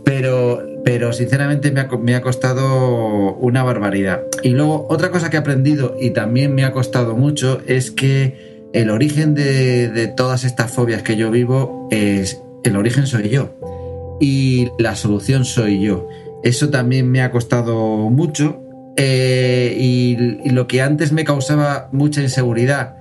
pero, 0.05 0.63
pero 0.85 1.13
sinceramente 1.13 1.73
me 1.73 2.15
ha, 2.15 2.21
costado 2.21 3.35
una 3.35 3.63
barbaridad. 3.63 4.23
Y 4.43 4.51
luego, 4.51 4.87
otra 4.89 5.11
cosa 5.11 5.31
que 5.31 5.37
he 5.37 5.41
aprendido 5.41 5.97
y 6.01 6.11
también 6.11 6.55
me 6.55 6.65
ha 6.65 6.73
costado 6.73 7.17
mucho 7.17 7.61
es 7.67 7.91
que 7.91 8.69
el 8.73 8.91
origen 8.91 9.35
de, 9.35 10.13
todas 10.17 10.45
estas 10.45 10.71
fobias 10.71 11.03
que 11.03 11.17
yo 11.17 11.31
vivo 11.31 11.89
es 11.91 12.41
el 12.65 12.77
origen 12.77 13.07
soy 13.07 13.29
yo 13.29 13.57
y 14.21 14.69
la 14.79 14.95
solución 14.95 15.45
soy 15.45 15.81
yo. 15.81 16.09
Eso 16.43 16.69
también 16.69 17.11
me 17.11 17.23
ha 17.23 17.31
costado 17.31 18.11
mucho 18.11 18.63
eh, 18.97 19.77
y, 19.79 20.51
lo 20.51 20.67
que 20.67 20.83
antes 20.83 21.13
me 21.13 21.25
causaba 21.25 21.89
mucha 21.93 22.21
inseguridad, 22.21 22.97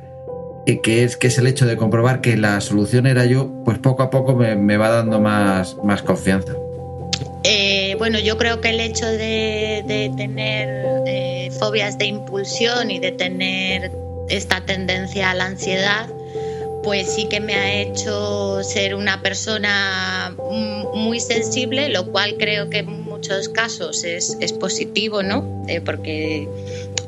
eh, 0.65 0.82
que, 0.82 1.03
es, 1.03 1.17
que 1.17 1.27
es 1.27 1.38
el 1.38 1.48
hecho 1.48 1.65
de 1.65 1.77
comprobar 1.77 2.22
que 2.22 2.38
la 2.38 2.62
solución 2.62 3.08
era 3.08 3.25
yo, 3.25 3.51
pues 3.65 3.79
poco 3.79 4.03
a 4.03 4.10
poco 4.10 4.36
me, 4.36 4.55
me 4.55 4.77
va 4.77 4.89
dando 4.89 5.20
más, 5.20 5.77
más 5.84 6.01
confianza. 6.01 6.53
Eh, 7.43 7.96
bueno, 7.98 8.20
yo 8.20 8.38
creo 8.38 8.62
que 8.62 8.70
el 8.70 8.79
hecho 8.79 9.05
de, 9.05 10.12
tener 10.15 10.86
eh, 11.05 11.51
fobias 11.60 11.98
de 11.98 12.05
impulsión 12.05 12.89
y 12.89 13.00
de 13.00 13.12
tener 13.12 13.91
esta 14.29 14.65
tendencia 14.65 15.32
a 15.32 15.34
la 15.34 15.46
ansiedad, 15.48 16.08
pues 16.84 17.13
sí 17.13 17.27
que 17.27 17.41
me 17.41 17.55
ha 17.55 17.82
hecho 17.82 18.63
ser 18.63 18.96
una 18.96 19.22
persona 19.22 20.36
muy 20.93 21.20
sensible, 21.20 21.89
lo 21.89 22.12
cual 22.12 22.36
creo 22.38 22.70
que 22.70 22.79
en 22.79 23.03
muchos 23.03 23.50
casos 23.50 24.03
es, 24.05 24.38
positivo, 24.53 25.22
¿no? 25.22 25.65
Eh, 25.67 25.82
porque 25.82 26.48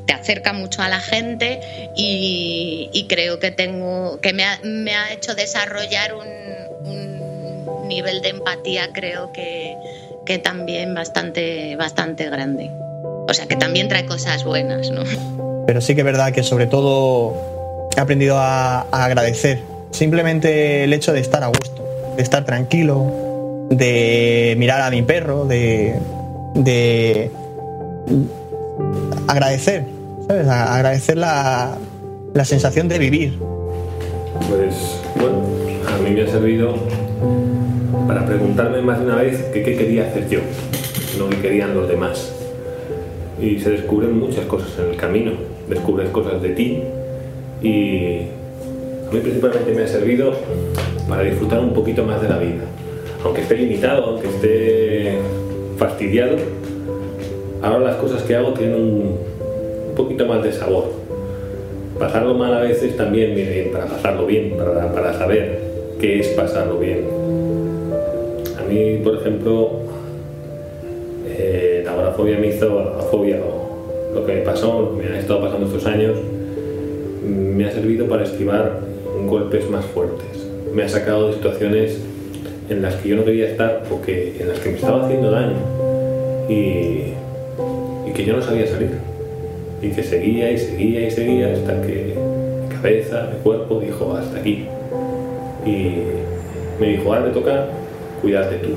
te 0.05 0.13
acerca 0.13 0.53
mucho 0.53 0.81
a 0.81 0.89
la 0.89 0.99
gente 0.99 1.89
y, 1.95 3.05
creo 3.09 3.39
que 3.39 3.51
tengo 3.51 4.19
que 4.21 4.33
me 4.33 4.43
ha, 4.43 5.13
hecho 5.13 5.35
desarrollar 5.35 6.13
un 6.15 7.87
nivel 7.87 8.21
de 8.21 8.29
empatía, 8.29 8.89
creo 8.93 9.31
que, 9.31 9.75
que 10.25 10.39
también 10.39 10.93
bastante, 10.93 11.75
bastante 11.75 12.29
grande. 12.29 12.71
O 13.27 13.33
sea, 13.33 13.47
que 13.47 13.55
también 13.55 13.87
trae 13.87 14.05
cosas 14.05 14.43
buenas, 14.43 14.89
¿no? 14.89 15.03
Pero 15.65 15.81
sí 15.81 15.95
que 15.95 16.01
es 16.01 16.05
verdad 16.05 16.31
que 16.31 16.43
sobre 16.43 16.67
todo 16.67 17.89
he 17.95 17.99
aprendido 17.99 18.37
a, 18.37 18.81
agradecer. 18.91 19.61
Simplemente 19.91 20.83
el 20.83 20.93
hecho 20.93 21.13
de 21.13 21.21
estar 21.21 21.43
a 21.43 21.47
gusto, 21.47 21.87
de 22.17 22.21
estar 22.21 22.43
tranquilo, 22.43 23.67
de 23.69 24.55
mirar 24.57 24.81
a 24.81 24.89
mi 24.89 25.01
perro, 25.01 25.45
de, 25.45 25.95
de 26.55 27.31
agradecer, 29.27 29.85
¿sabes? 30.27 30.47
agradecer 30.47 31.17
la, 31.17 31.77
la 32.33 32.45
sensación 32.45 32.87
de 32.87 32.99
vivir. 32.99 33.33
Pues 34.49 35.01
bueno, 35.15 35.43
a 35.87 36.01
mí 36.01 36.11
me 36.11 36.23
ha 36.23 36.27
servido 36.27 36.75
para 38.07 38.25
preguntarme 38.25 38.81
más 38.81 38.99
de 38.99 39.05
una 39.05 39.15
vez 39.15 39.41
qué 39.53 39.63
quería 39.63 40.07
hacer 40.07 40.29
yo, 40.29 40.39
no 41.17 41.29
qué 41.29 41.37
querían 41.37 41.73
los 41.73 41.87
demás. 41.87 42.31
Y 43.41 43.59
se 43.59 43.71
descubren 43.71 44.17
muchas 44.17 44.45
cosas 44.45 44.69
en 44.79 44.91
el 44.91 44.97
camino, 44.97 45.31
descubres 45.69 46.09
cosas 46.09 46.41
de 46.41 46.49
ti 46.49 46.83
y 47.61 48.19
a 49.07 49.13
mí 49.13 49.19
principalmente 49.21 49.73
me 49.73 49.83
ha 49.83 49.87
servido 49.87 50.33
para 51.07 51.23
disfrutar 51.23 51.59
un 51.59 51.73
poquito 51.73 52.03
más 52.03 52.21
de 52.21 52.29
la 52.29 52.37
vida. 52.37 52.63
Aunque 53.23 53.41
esté 53.41 53.55
limitado, 53.55 54.05
aunque 54.05 54.27
esté 54.27 55.17
fastidiado, 55.77 56.37
ahora 57.61 57.79
las 57.79 57.95
cosas 57.95 58.21
que 58.23 58.35
hago 58.35 58.53
tienen 58.53 58.75
un, 58.75 59.34
poquito 59.95 60.25
más 60.25 60.43
de 60.43 60.51
sabor. 60.51 60.85
Pasarlo 61.97 62.33
mal 62.33 62.53
a 62.53 62.61
veces 62.61 62.97
también 62.97 63.33
viene 63.35 63.51
bien 63.51 63.71
para 63.71 63.85
pasarlo 63.85 64.25
bien, 64.25 64.55
para, 64.57 64.91
para 64.91 65.13
saber 65.13 65.59
qué 65.99 66.19
es 66.19 66.27
pasarlo 66.29 66.77
bien 66.77 67.25
a 68.65 68.67
mí, 68.67 68.99
por 69.03 69.15
ejemplo, 69.15 69.71
eh, 71.27 71.83
la 71.85 71.91
agorafobia 71.91 72.37
me 72.39 72.47
hizo, 72.47 72.79
agorafobia, 72.79 73.39
lo 74.13 74.25
que 74.25 74.33
me 74.33 74.41
pasó, 74.41 74.95
me 74.97 75.05
ha 75.05 75.19
estado 75.19 75.41
pasando 75.41 75.67
estos 75.67 75.85
años, 75.85 76.17
me 77.23 77.65
ha 77.65 77.71
servido 77.71 78.07
para 78.07 78.23
esquivar 78.23 78.79
golpes 79.27 79.69
más 79.69 79.85
fuertes. 79.85 80.47
Me 80.73 80.83
ha 80.83 80.89
sacado 80.89 81.27
de 81.27 81.35
situaciones 81.35 81.99
en 82.69 82.81
las 82.81 82.95
que 82.95 83.09
yo 83.09 83.17
no 83.17 83.25
quería 83.25 83.49
estar 83.49 83.83
o 83.91 84.01
que, 84.01 84.35
en 84.39 84.49
las 84.49 84.59
que 84.59 84.69
me 84.69 84.75
estaba 84.75 85.05
haciendo 85.05 85.29
daño 85.29 85.57
y 86.49 87.13
que 88.13 88.25
yo 88.25 88.35
no 88.35 88.41
sabía 88.41 88.65
salir. 88.65 89.04
Y 89.85 89.89
que 89.89 90.01
seguía 90.01 90.51
y 90.51 90.57
seguía 90.57 91.07
y 91.07 91.11
seguía 91.11 91.53
hasta 91.53 91.79
que 91.83 92.15
mi 92.63 92.75
cabeza, 92.75 93.29
mi 93.31 93.39
cuerpo 93.43 93.79
dijo 93.79 94.15
hasta 94.15 94.39
aquí. 94.39 94.65
Y 95.63 95.97
me 96.79 96.89
dijo, 96.89 97.13
ahora 97.13 97.27
me 97.27 97.29
toca 97.29 97.67
cuidarte 98.19 98.55
tú, 98.57 98.71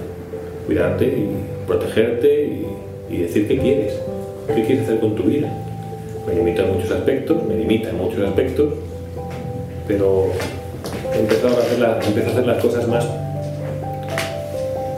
cuidarte 0.67 1.07
y 1.07 1.31
protegerte 1.67 2.63
y, 3.09 3.17
decir 3.17 3.49
qué 3.49 3.57
quieres, 3.57 3.99
qué 4.55 4.65
quieres 4.65 4.85
hacer 4.85 5.01
con 5.01 5.15
tu 5.15 5.23
vida. 5.23 5.51
Me 6.27 6.35
limita 6.35 6.63
en 6.63 6.75
muchos 6.75 6.91
aspectos, 6.91 7.43
me 7.43 7.55
limita 7.55 7.89
en 7.89 7.97
muchos 7.97 8.29
aspectos, 8.29 8.75
pero 9.87 10.27
he 11.15 11.21
empezado 11.21 11.57
a 11.57 11.61
hacer, 11.61 11.85
a 11.85 11.99
hacer 11.99 12.47
las 12.47 12.63
cosas 12.63 12.87
más 12.87 13.07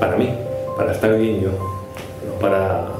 para 0.00 0.16
mí, 0.16 0.28
para 0.76 0.90
estar 0.90 1.16
bien 1.16 1.40
yo, 1.40 1.50
no 2.26 2.40
para 2.40 2.99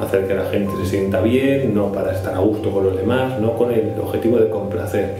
hacer 0.00 0.26
que 0.26 0.34
la 0.34 0.44
gente 0.46 0.72
se 0.82 0.86
sienta 0.86 1.20
bien, 1.20 1.74
no 1.74 1.92
para 1.92 2.12
estar 2.12 2.34
a 2.34 2.38
gusto 2.38 2.70
con 2.70 2.84
los 2.84 2.96
demás, 2.96 3.40
no 3.40 3.54
con 3.54 3.72
el 3.72 3.94
objetivo 4.00 4.38
de 4.38 4.48
complacer, 4.48 5.14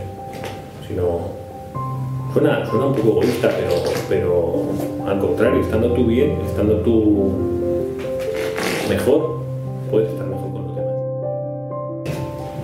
sino 0.87 1.37
Suena, 2.37 2.69
un 2.71 2.95
poco 2.95 3.23
egoísta, 3.23 3.49
pero, 3.49 3.75
pero 4.11 5.11
al 5.11 5.19
contrario, 5.19 5.63
estando 5.63 5.91
tú 5.95 6.05
bien, 6.05 6.39
estando 6.45 6.75
tú 6.81 7.31
mejor, 8.91 9.41
puedes 9.91 10.11
estar 10.11 10.27
mejor 10.27 10.53
con 10.53 10.67
los 10.67 10.77
demás. 10.77 10.95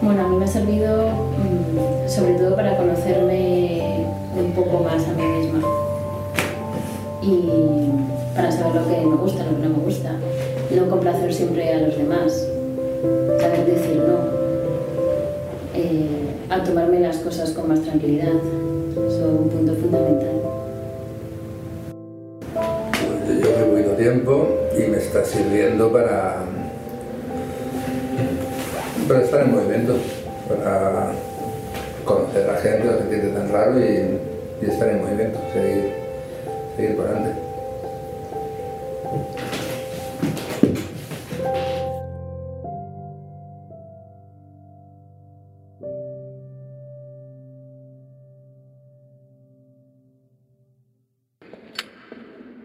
Bueno, 0.03 0.21
a 0.21 0.29
mí 0.29 0.37
me 0.37 0.45
ha 0.45 0.49
servido 0.49 1.07
mm, 1.07 2.07
sobre 2.07 2.35
todo 2.35 2.55
para 2.55 2.77
conocerme 2.77 4.05
un 4.39 4.53
poco 4.53 4.85
más 4.85 5.09
a 5.09 5.13
mí 5.15 5.23
misma 5.23 5.61
y 7.23 7.49
para 8.37 8.53
saber 8.53 8.75
lo 8.75 8.89
que 8.89 9.07
me 9.07 9.17
gusta, 9.17 9.45
lo 9.45 9.57
que 9.57 9.69
no 9.69 9.79
me 9.79 9.85
gusta, 9.85 10.11
no 10.77 10.89
complacer 10.89 11.33
siempre 11.33 11.73
a 11.73 11.79
los 11.81 11.97
demás, 11.97 12.47
saber 13.41 13.67
decir 13.67 13.97
no, 13.97 14.19
eh, 15.75 16.07
a 16.49 16.63
tomarme 16.63 17.01
las 17.01 17.19
cosas 17.19 17.51
con 17.51 17.69
más 17.69 17.81
tranquilidad 17.83 18.33
son 18.95 19.37
un 19.39 19.49
punto 19.49 19.75
fundamental. 19.75 20.43
Yo 23.29 23.57
llevo 23.57 23.77
mucho 23.77 23.91
tiempo 23.97 24.49
y 24.77 24.91
me 24.91 24.99
está 24.99 25.25
sirviendo 25.25 25.91
para, 25.91 26.37
para 29.09 29.23
estar 29.23 29.43
en 29.43 29.55
movimiento, 29.55 29.97
para 30.49 31.13
conocer 32.05 32.51
a 32.51 32.57
gente, 32.57 32.89
sentirte 32.99 33.29
tan 33.29 33.51
raro 33.51 33.81
y, 33.81 34.19
y, 34.63 34.71
estar 34.71 34.89
en 34.89 35.03
movimiento, 35.03 35.39
seguir, 35.53 35.93
seguir 36.77 36.97
por 36.97 37.07
adelante. 37.07 37.42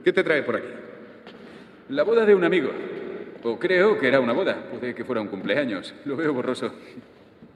¿Qué 0.08 0.14
te 0.14 0.24
trae 0.24 0.42
por 0.42 0.56
aquí? 0.56 0.70
La 1.90 2.04
boda 2.04 2.26
de 2.26 2.34
un 2.34 2.42
amigo. 2.46 2.70
O 3.44 3.60
creo 3.60 4.00
que 4.00 4.08
era 4.08 4.22
una 4.22 4.32
boda. 4.32 4.56
Puede 4.72 4.96
que 4.96 5.04
fuera 5.04 5.20
un 5.20 5.28
cumpleaños. 5.28 5.94
Lo 6.06 6.16
veo 6.16 6.34
borroso. 6.34 6.72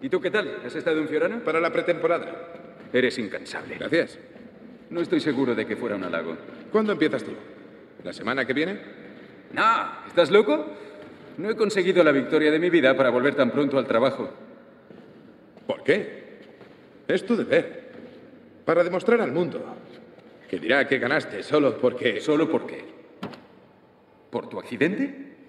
¿Y 0.02 0.10
tú 0.10 0.20
qué 0.20 0.32
tal? 0.32 0.58
¿Has 0.66 0.76
estado 0.76 1.00
en 1.00 1.08
Fiorano? 1.08 1.40
Para 1.46 1.62
la 1.62 1.72
pretemporada. 1.72 2.26
Eres 2.92 3.18
incansable. 3.20 3.78
Gracias. 3.78 4.20
No 4.90 5.00
estoy 5.00 5.22
seguro 5.22 5.56
de 5.56 5.66
que 5.66 5.78
fuera 5.78 5.96
un 5.96 6.04
halago. 6.04 6.36
¿Cuándo 6.74 6.92
empiezas 6.92 7.24
tú? 7.24 7.32
¿La 8.04 8.12
semana 8.12 8.44
que 8.44 8.52
viene? 8.52 8.82
No, 9.54 9.64
¿estás 10.08 10.30
loco? 10.30 10.76
No 11.38 11.52
he 11.52 11.56
conseguido 11.56 12.04
la 12.04 12.12
victoria 12.12 12.52
de 12.52 12.60
mi 12.60 12.70
vida 12.70 12.98
para 12.98 13.12
volver 13.12 13.34
tan 13.34 13.52
pronto 13.52 13.78
al 13.78 13.88
trabajo. 13.88 14.30
¿Por 15.66 15.84
qué? 15.84 16.42
Es 17.08 17.26
tu 17.26 17.38
deber. 17.38 17.92
Para 18.66 18.84
demostrar 18.84 19.22
al 19.22 19.32
mundo 19.32 19.78
que 20.52 20.60
dirá 20.60 20.86
que 20.86 21.00
ganaste 21.00 21.44
solo 21.44 21.78
porque... 21.78 22.20
¿Solo 22.20 22.52
por 22.52 22.68
qué? 22.68 22.84
¿Por 24.30 24.50
tu 24.50 24.60
accidente? 24.60 25.48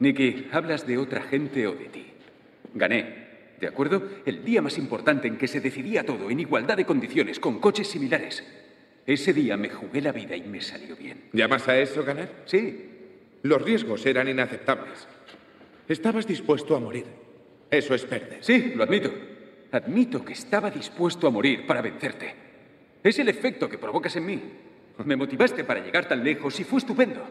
Nicky, 0.00 0.48
hablas 0.50 0.84
de 0.84 0.98
otra 0.98 1.22
gente 1.22 1.68
o 1.68 1.72
de 1.72 1.84
ti. 1.84 2.06
Gané, 2.74 3.54
¿de 3.60 3.68
acuerdo? 3.68 4.02
El 4.26 4.44
día 4.44 4.60
más 4.62 4.78
importante 4.78 5.28
en 5.28 5.38
que 5.38 5.46
se 5.46 5.60
decidía 5.60 6.04
todo 6.04 6.28
en 6.28 6.40
igualdad 6.40 6.76
de 6.76 6.84
condiciones, 6.84 7.38
con 7.38 7.60
coches 7.60 7.86
similares. 7.86 8.44
Ese 9.06 9.32
día 9.32 9.56
me 9.56 9.68
jugué 9.68 10.00
la 10.00 10.10
vida 10.10 10.34
y 10.34 10.42
me 10.42 10.60
salió 10.60 10.96
bien. 10.96 11.28
¿Llamas 11.32 11.68
a 11.68 11.78
eso 11.78 12.02
ganar? 12.02 12.42
Sí. 12.46 12.88
Los 13.42 13.62
riesgos 13.62 14.04
eran 14.06 14.26
inaceptables. 14.26 15.06
Estabas 15.86 16.26
dispuesto 16.26 16.74
a 16.74 16.80
morir. 16.80 17.04
Eso 17.70 17.94
es 17.94 18.04
perder. 18.06 18.38
Sí, 18.42 18.72
lo 18.74 18.82
admito. 18.82 19.12
Admito 19.70 20.24
que 20.24 20.32
estaba 20.32 20.68
dispuesto 20.68 21.28
a 21.28 21.30
morir 21.30 21.64
para 21.64 21.80
vencerte. 21.80 22.50
Es 23.02 23.18
el 23.18 23.28
efecto 23.28 23.68
que 23.68 23.78
provocas 23.78 24.14
en 24.16 24.26
mí. 24.26 24.42
Me 25.04 25.16
motivaste 25.16 25.64
para 25.64 25.80
llegar 25.80 26.06
tan 26.06 26.22
lejos 26.22 26.58
y 26.60 26.64
fue 26.64 26.78
estupendo. 26.78 27.22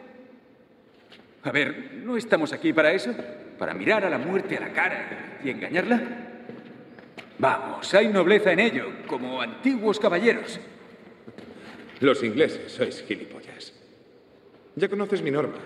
A 1.43 1.51
ver, 1.51 1.93
¿no 2.03 2.17
estamos 2.17 2.53
aquí 2.53 2.73
para 2.73 2.91
eso? 2.91 3.13
¿Para 3.57 3.73
mirar 3.73 4.05
a 4.05 4.09
la 4.09 4.17
muerte 4.17 4.57
a 4.57 4.59
la 4.59 4.73
cara 4.73 5.39
y 5.43 5.49
engañarla? 5.49 6.01
Vamos, 7.39 7.93
hay 7.93 8.07
nobleza 8.07 8.51
en 8.51 8.59
ello, 8.59 8.85
como 9.07 9.41
antiguos 9.41 9.99
caballeros. 9.99 10.59
Los 11.99 12.23
ingleses 12.23 12.71
sois 12.71 13.03
gilipollas. 13.07 13.73
Ya 14.75 14.87
conoces 14.87 15.21
mi 15.21 15.31
norma. 15.31 15.57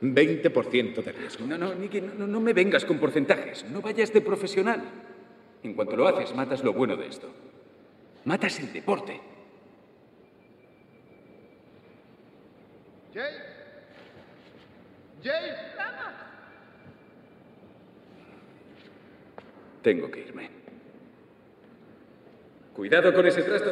20% 0.00 1.02
de 1.02 1.12
riesgo. 1.12 1.46
No, 1.46 1.56
no, 1.56 1.74
Nicky, 1.74 2.00
no, 2.00 2.26
no 2.26 2.40
me 2.40 2.52
vengas 2.52 2.84
con 2.84 2.98
porcentajes. 2.98 3.64
No 3.70 3.80
vayas 3.80 4.12
de 4.12 4.20
profesional. 4.20 4.82
En 5.62 5.74
cuanto 5.74 5.96
lo 5.96 6.06
haces, 6.06 6.34
matas 6.34 6.62
lo 6.62 6.72
bueno 6.72 6.96
de 6.96 7.06
esto. 7.06 7.28
Matas 8.24 8.58
el 8.60 8.72
deporte. 8.72 9.20
Jay. 13.12 13.32
Jay. 15.22 15.50
Tengo 19.82 20.10
que 20.10 20.20
irme. 20.20 20.50
Cuidado 22.72 23.12
con 23.12 23.26
ese 23.26 23.42
trasto. 23.42 23.70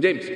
James. 0.00 0.30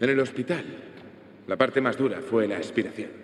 En 0.00 0.08
el 0.08 0.18
hospital, 0.18 0.64
la 1.46 1.56
parte 1.56 1.80
más 1.80 1.96
dura 1.96 2.20
fue 2.20 2.48
la 2.48 2.56
expiración. 2.56 3.19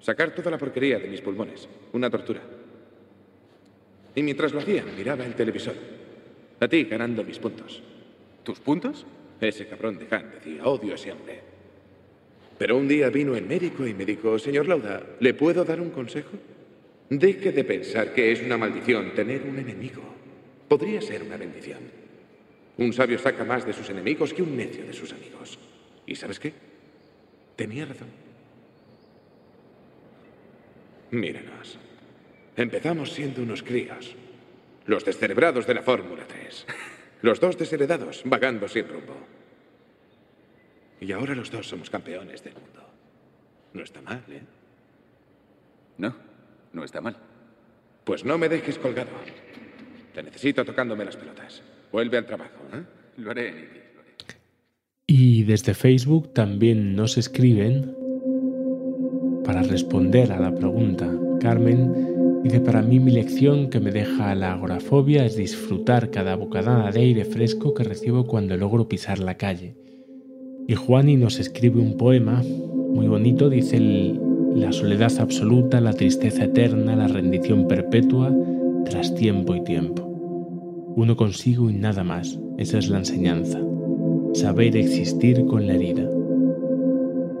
Sacar 0.00 0.34
toda 0.34 0.50
la 0.50 0.58
porquería 0.58 0.98
de 0.98 1.08
mis 1.08 1.20
pulmones. 1.20 1.68
Una 1.92 2.10
tortura. 2.10 2.40
Y 4.14 4.22
mientras 4.22 4.52
lo 4.52 4.60
hacía, 4.60 4.84
miraba 4.96 5.24
el 5.24 5.34
televisor. 5.34 5.74
A 6.58 6.68
ti 6.68 6.84
ganando 6.84 7.22
mis 7.22 7.38
puntos. 7.38 7.82
¿Tus 8.42 8.60
puntos? 8.60 9.06
Ese 9.40 9.66
cabrón 9.66 9.98
de 9.98 10.06
Han 10.14 10.30
decía, 10.30 10.64
odio 10.64 10.92
a 10.92 10.94
ese 10.96 11.12
hombre. 11.12 11.40
Pero 12.58 12.76
un 12.76 12.88
día 12.88 13.08
vino 13.08 13.34
el 13.34 13.46
médico 13.46 13.86
y 13.86 13.94
me 13.94 14.04
dijo, 14.04 14.38
señor 14.38 14.68
Lauda, 14.68 15.02
¿le 15.20 15.32
puedo 15.32 15.64
dar 15.64 15.80
un 15.80 15.90
consejo? 15.90 16.32
Deje 17.08 17.52
de 17.52 17.64
pensar 17.64 18.12
que 18.12 18.32
es 18.32 18.42
una 18.42 18.58
maldición 18.58 19.14
tener 19.14 19.42
un 19.42 19.58
enemigo. 19.58 20.02
Podría 20.68 21.00
ser 21.00 21.22
una 21.22 21.36
bendición. 21.36 21.80
Un 22.76 22.92
sabio 22.92 23.18
saca 23.18 23.44
más 23.44 23.66
de 23.66 23.72
sus 23.72 23.88
enemigos 23.90 24.32
que 24.32 24.42
un 24.42 24.56
necio 24.56 24.84
de 24.84 24.92
sus 24.92 25.12
amigos. 25.12 25.58
¿Y 26.06 26.14
sabes 26.14 26.38
qué? 26.38 26.52
Tenía 27.56 27.86
razón. 27.86 28.29
Mírenos. 31.10 31.78
Empezamos 32.56 33.12
siendo 33.12 33.42
unos 33.42 33.62
críos. 33.62 34.14
Los 34.86 35.04
descerebrados 35.04 35.66
de 35.66 35.74
la 35.74 35.82
Fórmula 35.82 36.24
3. 36.26 36.66
Los 37.22 37.40
dos 37.40 37.58
desheredados, 37.58 38.22
vagando 38.24 38.68
sin 38.68 38.88
rumbo. 38.88 39.16
Y 41.00 41.12
ahora 41.12 41.34
los 41.34 41.50
dos 41.50 41.68
somos 41.68 41.90
campeones 41.90 42.42
del 42.44 42.54
mundo. 42.54 42.86
No 43.72 43.82
está 43.82 44.02
mal, 44.02 44.22
¿eh? 44.28 44.42
No, 45.98 46.14
no 46.72 46.84
está 46.84 47.00
mal. 47.00 47.16
Pues 48.04 48.24
no 48.24 48.38
me 48.38 48.48
dejes 48.48 48.78
colgado. 48.78 49.10
Te 50.14 50.22
necesito 50.22 50.64
tocándome 50.64 51.04
las 51.04 51.16
pelotas. 51.16 51.62
Vuelve 51.92 52.18
al 52.18 52.26
trabajo, 52.26 52.60
¿eh? 52.72 52.82
Lo 53.18 53.30
haré, 53.30 53.52
Nicky. 53.52 53.80
Y 55.06 55.42
desde 55.42 55.74
Facebook 55.74 56.32
también 56.32 56.94
nos 56.94 57.18
escriben 57.18 57.96
para 59.44 59.62
responder 59.62 60.32
a 60.32 60.40
la 60.40 60.54
pregunta. 60.54 61.10
Carmen 61.40 62.40
dice, 62.42 62.60
para 62.60 62.82
mí 62.82 63.00
mi 63.00 63.12
lección 63.12 63.70
que 63.70 63.80
me 63.80 63.90
deja 63.90 64.34
la 64.34 64.52
agorafobia 64.52 65.24
es 65.24 65.36
disfrutar 65.36 66.10
cada 66.10 66.36
bocanada 66.36 66.90
de 66.90 67.00
aire 67.00 67.24
fresco 67.24 67.74
que 67.74 67.84
recibo 67.84 68.26
cuando 68.26 68.56
logro 68.56 68.88
pisar 68.88 69.18
la 69.18 69.36
calle. 69.36 69.76
Y 70.66 70.74
Juani 70.74 71.16
nos 71.16 71.38
escribe 71.38 71.80
un 71.80 71.96
poema 71.96 72.42
muy 72.42 73.08
bonito, 73.08 73.48
dice 73.48 73.80
la 74.54 74.72
soledad 74.72 75.12
absoluta, 75.18 75.80
la 75.80 75.92
tristeza 75.92 76.44
eterna, 76.44 76.96
la 76.96 77.08
rendición 77.08 77.68
perpetua 77.68 78.34
tras 78.84 79.14
tiempo 79.14 79.54
y 79.54 79.62
tiempo. 79.62 80.06
Uno 80.96 81.16
consigo 81.16 81.70
y 81.70 81.74
nada 81.74 82.04
más, 82.04 82.38
esa 82.58 82.78
es 82.78 82.88
la 82.88 82.98
enseñanza. 82.98 83.60
Saber 84.34 84.76
existir 84.76 85.44
con 85.46 85.66
la 85.66 85.74
herida. 85.74 86.08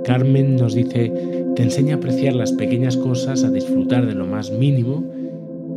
Carmen 0.04 0.56
nos 0.56 0.74
dice, 0.74 1.12
te 1.56 1.62
enseña 1.62 1.94
a 1.94 1.98
apreciar 1.98 2.34
las 2.34 2.52
pequeñas 2.52 2.96
cosas, 2.96 3.44
a 3.44 3.50
disfrutar 3.50 4.06
de 4.06 4.14
lo 4.14 4.26
más 4.26 4.50
mínimo 4.50 5.04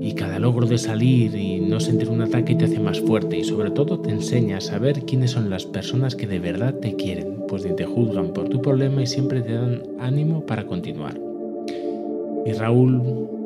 y 0.01 0.13
cada 0.13 0.38
logro 0.38 0.67
de 0.67 0.77
salir 0.77 1.36
y 1.36 1.59
no 1.62 1.79
sentir 1.79 2.09
un 2.09 2.21
ataque 2.21 2.55
te 2.55 2.65
hace 2.65 2.79
más 2.79 2.99
fuerte 2.99 3.38
y 3.38 3.43
sobre 3.43 3.71
todo 3.71 3.99
te 3.99 4.09
enseña 4.09 4.57
a 4.57 4.62
saber 4.62 5.03
quiénes 5.05 5.31
son 5.31 5.49
las 5.49 5.65
personas 5.65 6.15
que 6.15 6.27
de 6.27 6.39
verdad 6.39 6.73
te 6.75 6.95
quieren, 6.95 7.43
pues 7.47 7.65
ni 7.65 7.75
te 7.75 7.86
juzgan 7.86 8.33
por 8.33 8.49
tu 8.49 8.62
problema 8.62 9.01
y 9.01 9.07
siempre 9.07 9.41
te 9.41 9.53
dan 9.53 9.83
ánimo 9.99 10.45
para 10.45 10.65
continuar. 10.65 11.19
Y 12.45 12.51
Raúl 12.51 13.01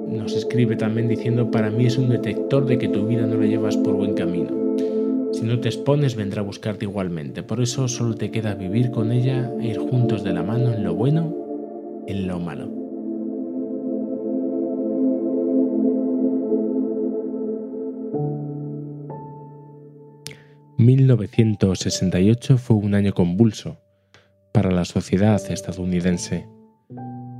nos 0.09 0.35
escribe 0.35 0.75
también 0.75 1.07
diciendo, 1.07 1.51
para 1.51 1.69
mí 1.69 1.85
es 1.85 1.97
un 1.97 2.09
detector 2.09 2.65
de 2.65 2.77
que 2.77 2.87
tu 2.87 3.05
vida 3.05 3.27
no 3.27 3.37
la 3.37 3.45
llevas 3.45 3.77
por 3.77 3.93
buen 3.93 4.15
camino. 4.15 4.49
Si 5.33 5.43
no 5.43 5.59
te 5.59 5.69
expones, 5.69 6.15
vendrá 6.15 6.41
a 6.41 6.45
buscarte 6.45 6.85
igualmente. 6.85 7.43
Por 7.43 7.61
eso 7.61 7.87
solo 7.87 8.15
te 8.15 8.31
queda 8.31 8.55
vivir 8.55 8.89
con 8.89 9.11
ella 9.11 9.51
e 9.59 9.67
ir 9.67 9.77
juntos 9.77 10.23
de 10.23 10.33
la 10.33 10.41
mano 10.41 10.73
en 10.73 10.83
lo 10.83 10.95
bueno, 10.95 11.36
en 12.07 12.27
lo 12.27 12.39
malo. 12.39 12.71
...1968 20.79 22.57
fue 22.57 22.75
un 22.77 22.93
año 22.93 23.13
convulso 23.13 23.77
para 24.53 24.71
la 24.71 24.85
sociedad 24.85 25.41
estadounidense. 25.51 26.47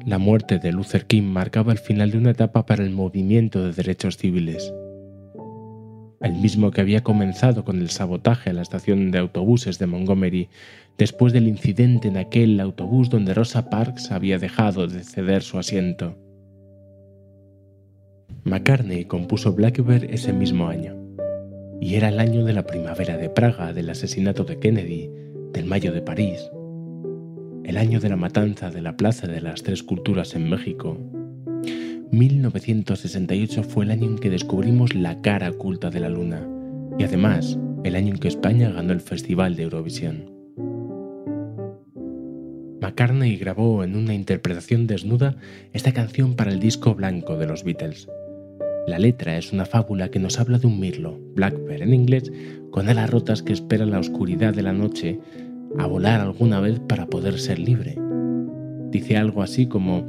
La 0.05 0.17
muerte 0.17 0.57
de 0.57 0.71
Luther 0.71 1.05
King 1.05 1.23
marcaba 1.23 1.71
el 1.71 1.77
final 1.77 2.11
de 2.11 2.17
una 2.17 2.31
etapa 2.31 2.65
para 2.65 2.83
el 2.83 2.89
movimiento 2.89 3.63
de 3.63 3.73
derechos 3.73 4.17
civiles 4.17 4.73
el 6.21 6.33
mismo 6.33 6.71
que 6.71 6.81
había 6.81 7.03
comenzado 7.03 7.63
con 7.63 7.79
el 7.79 7.89
sabotaje 7.89 8.49
a 8.49 8.53
la 8.53 8.61
estación 8.61 9.11
de 9.11 9.19
autobuses 9.19 9.77
de 9.79 9.87
Montgomery 9.87 10.49
después 10.97 11.31
del 11.31 11.47
incidente 11.47 12.07
en 12.07 12.17
aquel 12.17 12.59
autobús 12.59 13.09
donde 13.09 13.33
Rosa 13.33 13.69
Parks 13.69 14.11
había 14.11 14.39
dejado 14.39 14.87
de 14.87 15.03
ceder 15.03 15.43
su 15.43 15.59
asiento. 15.59 16.17
McCartney 18.43 19.05
compuso 19.05 19.53
Blackbird 19.53 20.05
ese 20.05 20.33
mismo 20.33 20.69
año, 20.69 20.95
y 21.79 21.95
era 21.95 22.09
el 22.09 22.19
año 22.19 22.45
de 22.45 22.53
la 22.53 22.65
primavera 22.65 23.17
de 23.17 23.29
Praga, 23.29 23.73
del 23.73 23.89
asesinato 23.89 24.43
de 24.43 24.57
Kennedy, 24.57 25.11
del 25.53 25.65
mayo 25.65 25.91
de 25.91 26.01
París, 26.01 26.49
el 27.63 27.77
año 27.77 27.99
de 27.99 28.09
la 28.09 28.15
matanza 28.15 28.71
de 28.71 28.81
la 28.81 28.95
Plaza 28.95 29.27
de 29.27 29.41
las 29.41 29.63
Tres 29.63 29.83
Culturas 29.83 30.33
en 30.33 30.49
México, 30.49 30.97
1968 32.11 33.63
fue 33.63 33.83
el 33.85 33.91
año 33.91 34.05
en 34.05 34.17
que 34.17 34.29
descubrimos 34.29 34.95
la 34.95 35.21
cara 35.21 35.49
oculta 35.49 35.89
de 35.89 35.99
la 35.99 36.09
luna 36.09 36.47
y 36.97 37.03
además 37.03 37.59
el 37.83 37.95
año 37.95 38.13
en 38.13 38.19
que 38.19 38.29
España 38.29 38.69
ganó 38.69 38.93
el 38.93 39.01
Festival 39.01 39.55
de 39.55 39.63
Eurovisión. 39.63 40.31
McCartney 42.81 43.35
grabó 43.35 43.83
en 43.83 43.95
una 43.95 44.13
interpretación 44.13 44.87
desnuda 44.87 45.35
esta 45.73 45.93
canción 45.93 46.35
para 46.35 46.51
el 46.51 46.59
disco 46.59 46.95
blanco 46.95 47.37
de 47.37 47.47
los 47.47 47.63
Beatles. 47.63 48.07
La 48.87 48.99
letra 48.99 49.37
es 49.37 49.51
una 49.51 49.65
fábula 49.65 50.09
que 50.09 50.19
nos 50.19 50.39
habla 50.39 50.59
de 50.59 50.67
un 50.67 50.79
mirlo, 50.79 51.19
Blackbird 51.35 51.81
en 51.81 51.93
inglés, 51.93 52.31
con 52.71 52.87
alas 52.87 53.09
rotas 53.09 53.43
que 53.43 53.51
espera 53.51 53.85
la 53.85 53.99
oscuridad 53.99 54.53
de 54.53 54.63
la 54.63 54.71
noche 54.71 55.19
a 55.77 55.85
volar 55.85 56.21
alguna 56.21 56.61
vez 56.61 56.79
para 56.79 57.07
poder 57.07 57.37
ser 57.37 57.59
libre. 57.59 57.97
Dice 58.89 59.17
algo 59.17 59.41
así 59.41 59.67
como, 59.67 60.07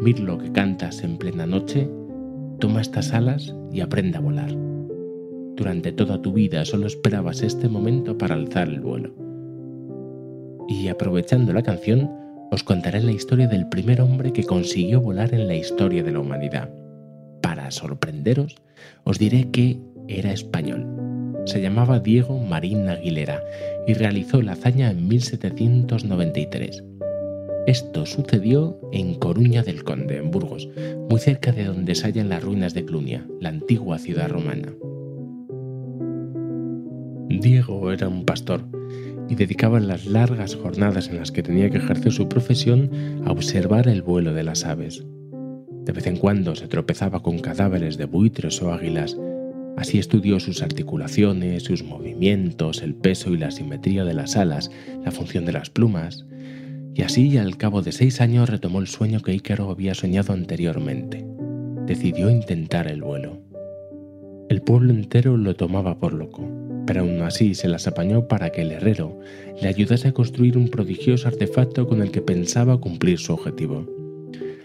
mirlo 0.00 0.38
que 0.38 0.52
cantas 0.52 1.02
en 1.02 1.18
plena 1.18 1.46
noche, 1.46 1.88
toma 2.60 2.80
estas 2.80 3.12
alas 3.12 3.54
y 3.72 3.80
aprende 3.80 4.18
a 4.18 4.20
volar. 4.20 4.50
Durante 5.56 5.92
toda 5.92 6.22
tu 6.22 6.32
vida 6.32 6.64
solo 6.64 6.86
esperabas 6.86 7.42
este 7.42 7.68
momento 7.68 8.16
para 8.16 8.34
alzar 8.34 8.68
el 8.68 8.80
vuelo. 8.80 9.12
Y 10.68 10.88
aprovechando 10.88 11.52
la 11.52 11.62
canción, 11.62 12.10
os 12.50 12.62
contaré 12.62 13.02
la 13.02 13.12
historia 13.12 13.48
del 13.48 13.68
primer 13.68 14.00
hombre 14.00 14.32
que 14.32 14.44
consiguió 14.44 15.00
volar 15.00 15.34
en 15.34 15.48
la 15.48 15.56
historia 15.56 16.02
de 16.02 16.12
la 16.12 16.20
humanidad. 16.20 16.70
Para 17.42 17.70
sorprenderos, 17.70 18.56
os 19.04 19.18
diré 19.18 19.50
que 19.50 19.80
era 20.06 20.32
español. 20.32 20.86
Se 21.44 21.60
llamaba 21.60 21.98
Diego 21.98 22.38
Marín 22.38 22.88
Aguilera 22.88 23.42
y 23.86 23.94
realizó 23.94 24.42
la 24.42 24.52
hazaña 24.52 24.90
en 24.90 25.08
1793. 25.08 26.84
Esto 27.68 28.06
sucedió 28.06 28.80
en 28.92 29.16
Coruña 29.16 29.62
del 29.62 29.84
Conde, 29.84 30.16
en 30.16 30.30
Burgos, 30.30 30.70
muy 31.10 31.20
cerca 31.20 31.52
de 31.52 31.64
donde 31.64 31.94
se 31.94 32.06
hallan 32.06 32.30
las 32.30 32.42
ruinas 32.42 32.72
de 32.72 32.86
Clunia, 32.86 33.26
la 33.42 33.50
antigua 33.50 33.98
ciudad 33.98 34.30
romana. 34.30 34.72
Diego 37.28 37.92
era 37.92 38.08
un 38.08 38.24
pastor 38.24 38.64
y 39.28 39.34
dedicaba 39.34 39.80
las 39.80 40.06
largas 40.06 40.56
jornadas 40.56 41.08
en 41.08 41.18
las 41.18 41.30
que 41.30 41.42
tenía 41.42 41.68
que 41.68 41.76
ejercer 41.76 42.10
su 42.10 42.26
profesión 42.26 42.90
a 43.26 43.32
observar 43.32 43.86
el 43.86 44.00
vuelo 44.00 44.32
de 44.32 44.44
las 44.44 44.64
aves. 44.64 45.04
De 45.84 45.92
vez 45.92 46.06
en 46.06 46.16
cuando 46.16 46.56
se 46.56 46.68
tropezaba 46.68 47.22
con 47.22 47.38
cadáveres 47.38 47.98
de 47.98 48.06
buitres 48.06 48.62
o 48.62 48.72
águilas. 48.72 49.14
Así 49.76 49.98
estudió 49.98 50.40
sus 50.40 50.62
articulaciones, 50.62 51.64
sus 51.64 51.84
movimientos, 51.84 52.80
el 52.80 52.94
peso 52.94 53.30
y 53.30 53.36
la 53.36 53.50
simetría 53.50 54.06
de 54.06 54.14
las 54.14 54.38
alas, 54.38 54.70
la 55.04 55.10
función 55.10 55.44
de 55.44 55.52
las 55.52 55.68
plumas, 55.68 56.24
y 56.94 57.02
así, 57.02 57.36
al 57.38 57.56
cabo 57.56 57.82
de 57.82 57.92
seis 57.92 58.20
años, 58.20 58.48
retomó 58.48 58.80
el 58.80 58.88
sueño 58.88 59.20
que 59.20 59.34
Ícaro 59.34 59.70
había 59.70 59.94
soñado 59.94 60.32
anteriormente. 60.32 61.24
Decidió 61.86 62.28
intentar 62.30 62.88
el 62.88 63.02
vuelo. 63.02 63.40
El 64.48 64.62
pueblo 64.62 64.92
entero 64.92 65.36
lo 65.36 65.54
tomaba 65.54 66.00
por 66.00 66.12
loco, 66.12 66.48
pero 66.86 67.02
aún 67.02 67.20
así 67.20 67.54
se 67.54 67.68
las 67.68 67.86
apañó 67.86 68.28
para 68.28 68.50
que 68.50 68.62
el 68.62 68.72
herrero 68.72 69.20
le 69.60 69.68
ayudase 69.68 70.08
a 70.08 70.12
construir 70.12 70.56
un 70.56 70.68
prodigioso 70.68 71.28
artefacto 71.28 71.86
con 71.86 72.02
el 72.02 72.10
que 72.10 72.22
pensaba 72.22 72.80
cumplir 72.80 73.18
su 73.18 73.34
objetivo. 73.34 73.86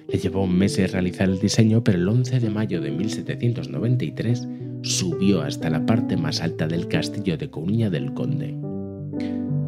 Le 0.07 0.17
llevó 0.19 0.47
meses 0.47 0.91
realizar 0.91 1.29
el 1.29 1.39
diseño, 1.39 1.83
pero 1.83 1.97
el 1.97 2.07
11 2.07 2.39
de 2.39 2.49
mayo 2.49 2.81
de 2.81 2.91
1793 2.91 4.47
subió 4.83 5.41
hasta 5.41 5.69
la 5.69 5.86
parte 5.86 6.17
más 6.17 6.41
alta 6.41 6.67
del 6.67 6.88
castillo 6.88 7.38
de 7.38 7.49
Coruña 7.49 7.89
del 7.89 8.13
Conde. 8.13 8.55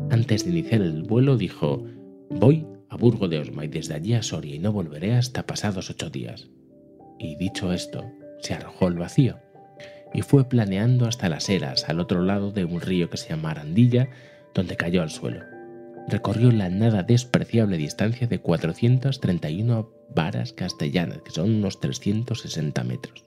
Antes 0.10 0.46
de 0.46 0.52
iniciar 0.52 0.82
el 0.82 1.04
vuelo 1.04 1.36
dijo, 1.38 1.84
Voy 2.30 2.66
a 2.90 2.98
Burgo 2.98 3.28
de 3.28 3.40
Osma 3.40 3.66
y 3.66 3.68
desde 3.68 3.94
allí 3.94 4.14
a 4.14 4.24
Soria 4.24 4.56
y 4.56 4.60
no 4.60 4.72
volveré 4.72 5.16
hasta 5.16 5.46
pasados 5.46 5.90
ocho 5.90 6.10
días. 6.10 6.50
Y 7.20 7.36
dicho 7.36 7.72
esto, 7.72 8.04
se 8.42 8.54
arrojó 8.54 8.88
al 8.88 8.98
vacío 8.98 9.40
y 10.14 10.22
fue 10.22 10.48
planeando 10.48 11.08
hasta 11.08 11.30
las 11.30 11.50
eras 11.50 11.90
al 11.90 12.00
otro 12.00 12.22
lado 12.22 12.52
de 12.52 12.66
un 12.66 12.82
río 12.82 13.10
que 13.10 13.18
se 13.18 13.30
llama 13.30 13.52
Arandilla, 13.52 14.10
donde 14.54 14.78
cayó 14.78 15.02
al 15.02 15.10
suelo. 15.10 15.42
Recorrió 16.08 16.52
la 16.52 16.70
nada 16.70 17.04
despreciable 17.04 17.78
distancia 17.78 18.28
de 18.28 18.40
431 18.40 19.90
varas 20.16 20.54
castellanas, 20.54 21.22
que 21.22 21.32
son 21.32 21.54
unos 21.56 21.80
360 21.80 22.84
metros. 22.84 23.26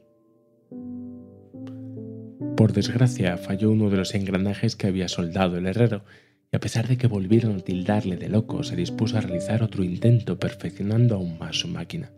Por 2.56 2.72
desgracia, 2.72 3.36
falló 3.36 3.70
uno 3.70 3.90
de 3.90 3.98
los 3.98 4.14
engranajes 4.14 4.74
que 4.74 4.86
había 4.86 5.08
soldado 5.08 5.58
el 5.58 5.66
herrero 5.66 6.04
y 6.50 6.56
a 6.56 6.60
pesar 6.60 6.88
de 6.88 6.96
que 6.96 7.06
volvieron 7.06 7.56
a 7.56 7.60
tildarle 7.60 8.16
de 8.16 8.28
loco, 8.28 8.62
se 8.62 8.76
dispuso 8.76 9.18
a 9.18 9.20
realizar 9.20 9.62
otro 9.62 9.84
intento, 9.84 10.38
perfeccionando 10.38 11.16
aún 11.16 11.38
más 11.38 11.60
su 11.60 11.68
máquina. 11.68 12.10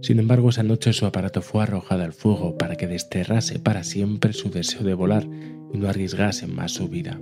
Sin 0.00 0.18
embargo, 0.18 0.50
esa 0.50 0.62
noche 0.62 0.92
su 0.92 1.06
aparato 1.06 1.42
fue 1.42 1.62
arrojado 1.62 2.02
al 2.02 2.12
fuego 2.12 2.56
para 2.56 2.76
que 2.76 2.86
desterrase 2.86 3.58
para 3.58 3.84
siempre 3.84 4.32
su 4.32 4.50
deseo 4.50 4.82
de 4.82 4.94
volar 4.94 5.28
y 5.72 5.78
no 5.78 5.88
arriesgase 5.88 6.46
más 6.46 6.72
su 6.72 6.88
vida. 6.88 7.20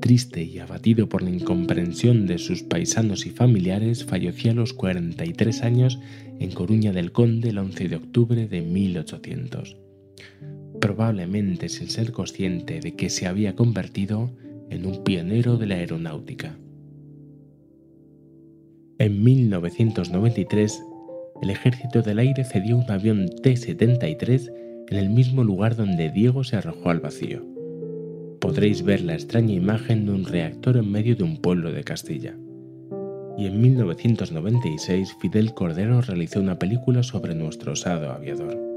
Triste 0.00 0.42
y 0.42 0.58
abatido 0.58 1.08
por 1.08 1.22
la 1.22 1.30
incomprensión 1.30 2.26
de 2.26 2.38
sus 2.38 2.62
paisanos 2.62 3.26
y 3.26 3.30
familiares, 3.30 4.04
falleció 4.04 4.52
a 4.52 4.54
los 4.54 4.72
43 4.72 5.62
años 5.62 5.98
en 6.38 6.50
Coruña 6.52 6.92
del 6.92 7.12
Conde 7.12 7.50
el 7.50 7.58
11 7.58 7.88
de 7.88 7.96
octubre 7.96 8.46
de 8.46 8.62
1800. 8.62 9.76
Probablemente 10.80 11.68
sin 11.68 11.90
ser 11.90 12.12
consciente 12.12 12.80
de 12.80 12.94
que 12.94 13.10
se 13.10 13.26
había 13.26 13.54
convertido 13.54 14.30
en 14.70 14.86
un 14.86 15.04
pionero 15.04 15.56
de 15.56 15.66
la 15.66 15.74
aeronáutica. 15.74 16.56
En 18.98 19.22
1993, 19.22 20.82
el 21.42 21.50
Ejército 21.50 22.02
del 22.02 22.18
Aire 22.18 22.44
cedió 22.44 22.76
un 22.76 22.90
avión 22.90 23.28
T-73 23.42 24.52
en 24.88 24.96
el 24.96 25.10
mismo 25.10 25.44
lugar 25.44 25.76
donde 25.76 26.10
Diego 26.10 26.44
se 26.44 26.56
arrojó 26.56 26.90
al 26.90 27.00
vacío. 27.00 27.44
Podréis 28.40 28.82
ver 28.82 29.02
la 29.02 29.14
extraña 29.14 29.54
imagen 29.54 30.06
de 30.06 30.12
un 30.12 30.24
reactor 30.24 30.76
en 30.76 30.90
medio 30.90 31.16
de 31.16 31.24
un 31.24 31.38
pueblo 31.38 31.72
de 31.72 31.84
Castilla. 31.84 32.36
Y 33.38 33.46
en 33.46 33.60
1996 33.60 35.16
Fidel 35.20 35.54
Cordero 35.54 36.00
realizó 36.00 36.40
una 36.40 36.58
película 36.58 37.02
sobre 37.02 37.34
nuestro 37.34 37.72
osado 37.72 38.10
aviador. 38.12 38.69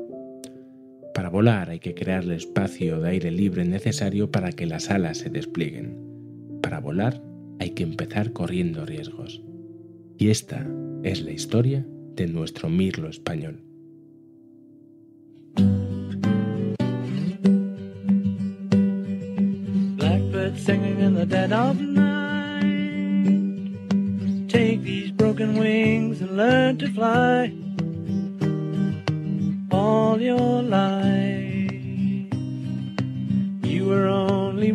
Para 1.14 1.30
volar 1.30 1.70
hay 1.70 1.80
que 1.80 1.94
crear 1.94 2.24
el 2.24 2.32
espacio 2.32 3.00
de 3.00 3.12
aire 3.12 3.30
libre 3.30 3.64
necesario 3.66 4.32
para 4.32 4.52
que 4.52 4.66
las 4.66 4.90
alas 4.90 5.20
se 5.20 5.30
desplieguen. 5.30 5.96
Para 6.62 6.80
volar 6.80 7.22
hay 7.60 7.72
que 7.72 7.84
empezar 7.84 8.34
corriendo 8.34 8.84
riesgos. 8.86 9.44
Y 10.18 10.30
esta 10.30 10.68
es 11.04 11.22
la 11.22 11.32
historia 11.32 11.86
de 12.16 12.28
nuestro 12.28 12.68
mirlo 12.68 13.10
español. 13.10 13.62
Blackbird 19.98 20.58
singing 20.58 21.00
in 21.00 21.14
the 21.16 21.26
dead 21.28 21.52
of 21.52 21.80
night. 21.80 22.64
Take 24.48 24.82
these 24.84 25.12
broken 25.12 25.60
wings 25.60 26.22
and 26.22 26.36
learn 26.36 26.78
to 26.80 26.88
fly. 26.88 27.54
all 29.74 30.22
your 30.22 30.62
life. 30.62 30.93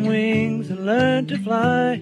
Wings 0.00 0.70
and 0.70 0.86
learn 0.86 1.26
to 1.26 1.36
fly 1.38 2.00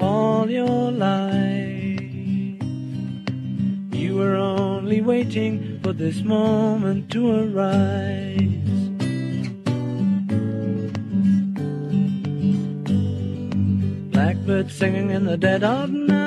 all 0.00 0.50
your 0.50 0.90
life. 0.90 2.00
You 3.92 4.16
were 4.16 4.36
only 4.36 5.00
waiting 5.00 5.80
for 5.82 5.92
this 5.92 6.22
moment 6.22 7.10
to 7.12 7.20
arise. 7.42 8.48
Blackbird 14.12 14.70
singing 14.70 15.10
in 15.10 15.24
the 15.24 15.36
dead 15.36 15.64
of 15.64 15.90
night. 15.90 16.18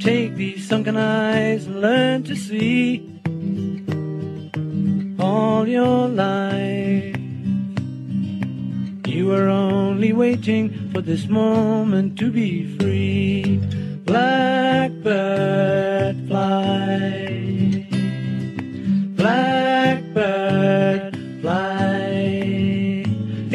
Take 0.00 0.36
these 0.36 0.66
sunken 0.66 0.96
eyes 0.96 1.66
and 1.66 1.80
learn 1.80 2.22
to 2.24 2.34
see 2.34 3.11
all 5.22 5.66
your 5.68 6.08
life. 6.08 7.16
You 9.06 9.26
were 9.28 9.48
only 9.48 10.12
waiting 10.12 10.90
for 10.92 11.00
this 11.00 11.28
moment 11.28 12.18
to 12.18 12.30
be 12.32 12.76
free. 12.76 13.60
Blackbird 14.04 15.06
fly. 16.28 17.86
Blackbird 19.20 21.16
fly 21.40 23.04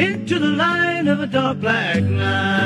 into 0.06 0.38
the 0.38 0.52
light 0.64 1.06
of 1.06 1.20
a 1.20 1.26
dark 1.26 1.60
black 1.60 2.02
night. 2.02 2.57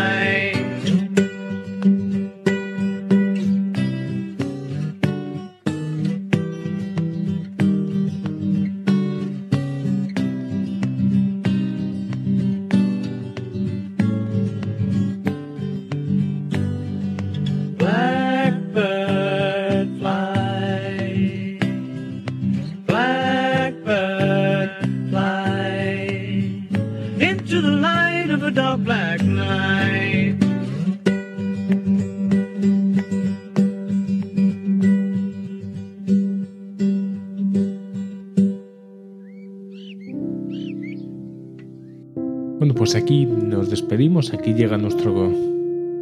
Bueno, 42.62 42.76
pues 42.76 42.94
aquí 42.94 43.26
nos 43.26 43.70
despedimos, 43.70 44.32
aquí 44.32 44.54
llega 44.54 44.78
nuestro 44.78 45.32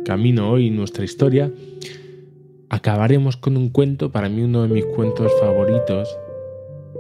camino 0.05 0.51
hoy, 0.51 0.69
nuestra 0.69 1.05
historia. 1.07 1.51
Acabaremos 2.69 3.39
con 3.39 3.57
un 3.57 3.71
cuento, 3.71 4.13
para 4.13 4.29
mí 4.29 4.43
uno 4.43 4.63
de 4.63 4.69
mis 4.69 4.85
cuentos 4.85 5.33
favoritos. 5.41 6.15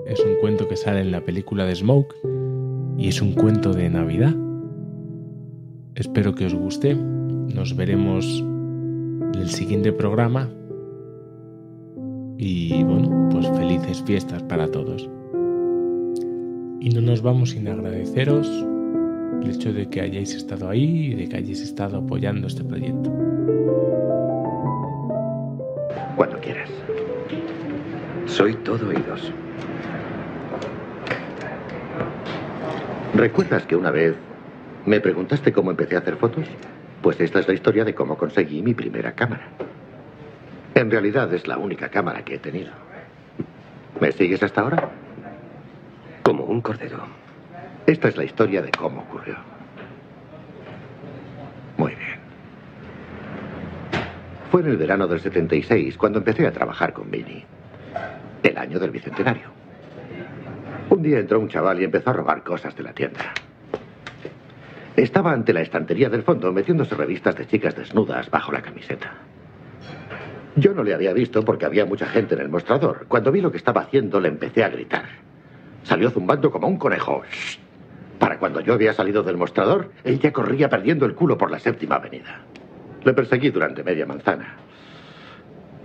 Es 0.06 0.18
un 0.20 0.36
cuento 0.40 0.66
que 0.66 0.76
sale 0.76 1.00
en 1.00 1.12
la 1.12 1.20
película 1.26 1.66
de 1.66 1.76
Smoke 1.76 2.14
y 2.96 3.08
es 3.08 3.20
un 3.20 3.34
cuento 3.34 3.74
de 3.74 3.90
Navidad. 3.90 4.34
Espero 6.00 6.34
que 6.34 6.46
os 6.46 6.54
guste. 6.54 6.94
Nos 6.94 7.76
veremos 7.76 8.24
en 8.40 9.34
el 9.34 9.50
siguiente 9.50 9.92
programa. 9.92 10.48
Y 12.38 12.82
bueno, 12.82 13.28
pues 13.30 13.46
felices 13.50 14.02
fiestas 14.06 14.42
para 14.44 14.66
todos. 14.70 15.10
Y 16.80 16.88
no 16.88 17.02
nos 17.02 17.20
vamos 17.20 17.50
sin 17.50 17.68
agradeceros 17.68 18.48
el 19.42 19.50
hecho 19.50 19.74
de 19.74 19.90
que 19.90 20.00
hayáis 20.00 20.34
estado 20.34 20.70
ahí 20.70 21.12
y 21.12 21.14
de 21.16 21.28
que 21.28 21.36
hayáis 21.36 21.60
estado 21.60 21.98
apoyando 21.98 22.46
este 22.46 22.64
proyecto. 22.64 23.12
Cuando 26.16 26.40
quieras. 26.40 26.70
Soy 28.24 28.54
todo 28.64 28.88
oídos. 28.88 29.34
¿Recuerdas 33.14 33.66
que 33.66 33.76
una 33.76 33.90
vez 33.90 34.16
me 34.86 35.00
preguntaste 35.00 35.52
cómo 35.52 35.70
empecé 35.70 35.96
a 35.96 36.00
hacer 36.00 36.16
fotos? 36.16 36.46
Pues 37.02 37.20
esta 37.20 37.40
es 37.40 37.48
la 37.48 37.54
historia 37.54 37.84
de 37.84 37.94
cómo 37.94 38.16
conseguí 38.16 38.62
mi 38.62 38.74
primera 38.74 39.12
cámara. 39.12 39.48
En 40.74 40.90
realidad 40.90 41.32
es 41.34 41.46
la 41.46 41.58
única 41.58 41.88
cámara 41.88 42.24
que 42.24 42.36
he 42.36 42.38
tenido. 42.38 42.72
¿Me 44.00 44.12
sigues 44.12 44.42
hasta 44.42 44.62
ahora? 44.62 44.90
Como 46.22 46.44
un 46.44 46.60
cordero. 46.60 46.98
Esta 47.86 48.08
es 48.08 48.16
la 48.16 48.24
historia 48.24 48.62
de 48.62 48.70
cómo 48.70 49.02
ocurrió. 49.02 49.36
Muy 51.76 51.94
bien. 51.94 52.20
Fue 54.50 54.60
en 54.62 54.68
el 54.68 54.76
verano 54.76 55.06
del 55.06 55.20
76 55.20 55.96
cuando 55.96 56.18
empecé 56.18 56.46
a 56.46 56.52
trabajar 56.52 56.92
con 56.92 57.10
Vinny. 57.10 57.44
El 58.42 58.58
año 58.58 58.78
del 58.78 58.90
bicentenario. 58.90 59.48
Un 60.90 61.02
día 61.02 61.18
entró 61.18 61.38
un 61.40 61.48
chaval 61.48 61.80
y 61.80 61.84
empezó 61.84 62.10
a 62.10 62.14
robar 62.14 62.42
cosas 62.42 62.74
de 62.76 62.82
la 62.82 62.92
tienda. 62.92 63.32
Estaba 64.96 65.32
ante 65.32 65.52
la 65.52 65.60
estantería 65.60 66.08
del 66.08 66.22
fondo 66.22 66.52
metiéndose 66.52 66.94
revistas 66.94 67.36
de 67.36 67.46
chicas 67.46 67.76
desnudas 67.76 68.30
bajo 68.30 68.52
la 68.52 68.60
camiseta. 68.60 69.12
Yo 70.56 70.74
no 70.74 70.82
le 70.82 70.94
había 70.94 71.12
visto 71.12 71.44
porque 71.44 71.64
había 71.64 71.86
mucha 71.86 72.06
gente 72.06 72.34
en 72.34 72.40
el 72.40 72.48
mostrador. 72.48 73.06
Cuando 73.06 73.30
vi 73.30 73.40
lo 73.40 73.50
que 73.50 73.56
estaba 73.56 73.82
haciendo 73.82 74.20
le 74.20 74.28
empecé 74.28 74.64
a 74.64 74.68
gritar. 74.68 75.04
Salió 75.84 76.10
zumbando 76.10 76.50
como 76.50 76.66
un 76.66 76.76
conejo. 76.76 77.22
¡Shh! 77.30 77.58
Para 78.18 78.38
cuando 78.38 78.60
yo 78.60 78.74
había 78.74 78.92
salido 78.92 79.22
del 79.22 79.36
mostrador, 79.38 79.92
él 80.04 80.18
ya 80.18 80.32
corría 80.32 80.68
perdiendo 80.68 81.06
el 81.06 81.14
culo 81.14 81.38
por 81.38 81.50
la 81.50 81.58
séptima 81.58 81.96
avenida. 81.96 82.42
Le 83.02 83.14
perseguí 83.14 83.48
durante 83.50 83.82
media 83.82 84.04
manzana. 84.04 84.56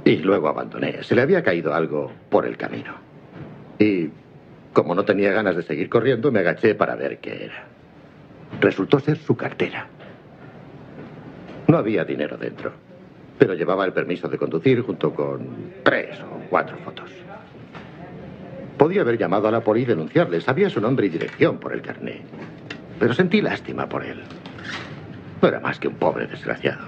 Y 0.04 0.18
luego 0.18 0.50
abandoné. 0.50 1.04
Se 1.04 1.15
le 1.15 1.22
había 1.22 1.44
caído 1.44 1.74
algo 1.74 2.12
por 2.30 2.46
el 2.46 2.58
camino. 2.58 2.94
Y 3.80 4.10
como 4.74 4.96
no 4.96 5.06
tenía 5.06 5.32
ganas 5.32 5.56
de 5.56 5.63
seguir 5.63 5.89
corriendo, 5.89 6.32
me 6.32 6.39
agaché 6.39 6.76
para 6.76 6.96
ver 6.96 7.20
qué 7.20 7.46
era. 7.46 7.75
Resultó 8.60 9.00
ser 9.00 9.18
su 9.18 9.36
cartera. 9.36 9.88
No 11.68 11.78
había 11.78 12.06
dinero 12.06 12.38
dentro, 12.38 12.72
pero 13.38 13.54
llevaba 13.54 13.86
el 13.86 13.94
permiso 13.94 14.28
de 14.28 14.38
conducir 14.38 14.82
junto 14.82 15.13
con 15.13 15.74
tres 15.84 16.20
o 16.22 16.39
cuatro 16.50 16.78
fotos. 16.78 17.12
Podía 18.78 19.02
haber 19.02 19.18
llamado 19.18 19.48
a 19.48 19.52
la 19.52 19.62
poli 19.62 19.82
y 19.82 19.86
denunciarle. 19.86 20.41
Sabía 20.41 20.70
su 20.70 20.82
nombre 20.82 21.08
y 21.08 21.10
dirección 21.10 21.60
por 21.60 21.74
el 21.74 21.82
carné. 21.82 22.22
Pero 23.00 23.13
sentí 23.13 23.41
lástima 23.41 23.88
por 23.88 24.04
él. 24.04 24.22
No 25.41 25.48
era 25.48 25.60
más 25.60 25.80
que 25.80 25.88
un 25.88 25.96
pobre 25.96 26.28
desgraciado. 26.28 26.88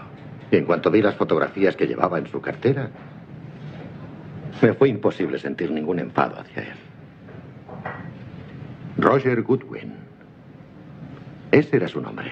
Y 0.52 0.58
en 0.58 0.66
cuanto 0.66 0.92
vi 0.92 1.02
las 1.02 1.16
fotografías 1.16 1.76
que 1.76 1.88
llevaba 1.88 2.18
en 2.18 2.28
su 2.28 2.42
cartera, 2.42 2.90
me 4.62 4.74
fue 4.74 4.90
imposible 4.90 5.38
sentir 5.40 5.72
ningún 5.72 6.00
enfado 6.00 6.40
hacia 6.40 6.64
él. 6.64 6.78
Roger 8.98 9.42
Goodwin. 9.44 10.07
Ese 11.52 11.78
era 11.78 11.88
su 11.88 12.02
nombre. 12.02 12.32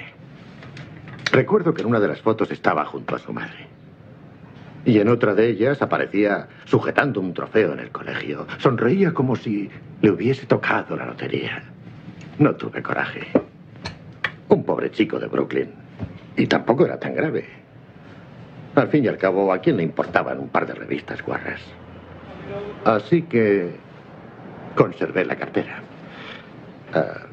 Recuerdo 1.32 1.74
que 1.74 1.82
en 1.82 1.88
una 1.88 2.00
de 2.00 2.08
las 2.08 2.22
fotos 2.22 2.52
estaba 2.52 2.86
junto 2.86 3.16
a 3.16 3.20
su 3.20 3.34
madre. 3.34 3.68
Y 4.86 5.00
en 5.00 5.10
otra 5.10 5.34
de 5.34 5.50
ellas 5.50 5.82
aparecía 5.82 6.48
sujetando 6.66 7.20
un 7.20 7.34
trofeo 7.34 7.74
en 7.74 7.80
el 7.80 7.90
colegio. 7.90 8.46
Sonreía 8.60 9.14
como 9.14 9.36
si 9.36 9.70
le 10.02 10.12
hubiese 10.12 10.46
tocado 10.46 10.96
la 10.96 11.06
lotería. 11.06 11.64
No 12.38 12.56
tuve 12.56 12.84
coraje. 12.84 13.28
Un 14.50 14.64
pobre 14.64 14.92
chico 14.92 15.20
de 15.20 15.28
Brooklyn. 15.28 15.72
Y 16.38 16.48
tampoco 16.48 16.86
era 16.86 17.00
tan 17.00 17.16
grave. 17.16 17.46
Al 18.76 18.90
fin 18.90 19.06
y 19.06 19.08
al 19.08 19.18
cabo, 19.18 19.52
¿a 19.52 19.60
quién 19.60 19.78
le 19.78 19.84
importaban 19.84 20.40
un 20.40 20.50
par 20.50 20.68
de 20.68 20.76
revistas 20.76 21.24
guarras? 21.24 21.62
Así 22.84 23.24
que 23.24 23.72
conservé 24.76 25.26
la 25.26 25.36
cartera. 25.36 25.80
Ah, 26.94 27.26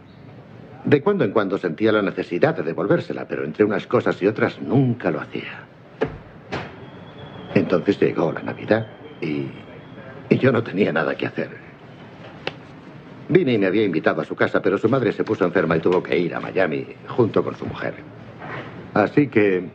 de 0.84 1.02
cuando 1.02 1.24
en 1.24 1.32
cuando 1.32 1.58
sentía 1.58 1.92
la 1.92 2.02
necesidad 2.02 2.56
de 2.56 2.62
devolvérsela, 2.62 3.26
pero 3.26 3.44
entre 3.44 3.64
unas 3.64 3.86
cosas 3.86 4.20
y 4.22 4.26
otras 4.26 4.60
nunca 4.60 5.10
lo 5.10 5.20
hacía. 5.20 5.64
Entonces 7.54 8.00
llegó 8.00 8.32
la 8.32 8.42
Navidad 8.42 8.86
y, 9.20 9.46
y 10.28 10.38
yo 10.38 10.52
no 10.52 10.62
tenía 10.62 10.92
nada 10.92 11.14
que 11.14 11.26
hacer. 11.26 11.50
Vinny 13.28 13.58
me 13.58 13.66
había 13.66 13.84
invitado 13.84 14.20
a 14.20 14.24
su 14.24 14.34
casa, 14.34 14.60
pero 14.60 14.76
su 14.76 14.88
madre 14.88 15.12
se 15.12 15.24
puso 15.24 15.44
enferma 15.44 15.76
y 15.76 15.80
tuvo 15.80 16.02
que 16.02 16.18
ir 16.18 16.34
a 16.34 16.40
Miami 16.40 16.86
junto 17.08 17.42
con 17.44 17.54
su 17.56 17.64
mujer. 17.66 17.94
Así 18.94 19.28
que 19.28 19.68